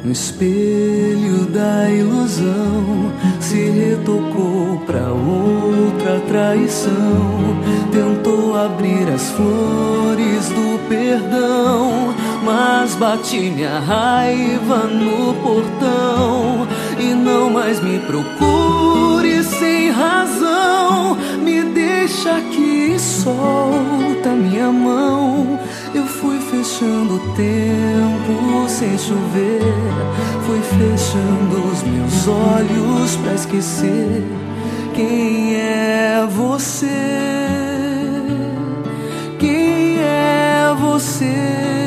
No 0.09 0.13
espelho 0.13 1.45
da 1.53 1.91
ilusão 1.91 3.13
se 3.41 3.61
retocou 3.69 4.83
pra 4.87 5.13
outra 5.13 6.19
traição. 6.27 7.61
Tentou 7.93 8.57
abrir 8.57 9.07
as 9.15 9.29
flores 9.33 10.49
do 10.49 10.89
perdão, 10.89 12.15
mas 12.43 12.95
bati 12.95 13.51
minha 13.51 13.81
raiva 13.81 14.85
no 14.87 15.35
portão. 15.43 16.67
E 16.99 17.13
não 17.13 17.51
mais 17.51 17.79
me 17.83 17.99
procure 17.99 19.45
sem 19.45 19.91
razão. 19.91 21.19
Me 21.45 21.65
deixa 21.65 22.35
aqui 22.35 22.95
e 22.95 22.99
solta 22.99 24.31
minha 24.31 24.73
mão. 24.73 25.59
Eu 25.95 26.07
fui 26.07 26.39
fechando 26.39 27.15
o 27.15 27.35
tempo 27.35 28.69
sem 28.69 28.99
chover. 28.99 29.63
Fui 30.47 30.61
fechando 30.61 31.69
os 31.73 31.83
meus 31.83 32.29
olhos 32.29 33.17
pra 33.17 33.35
esquecer 33.35 34.25
quem 34.95 35.55
é 35.55 36.27
você. 36.29 36.87
Quem 39.39 39.99
é 40.01 40.75
você? 40.81 41.78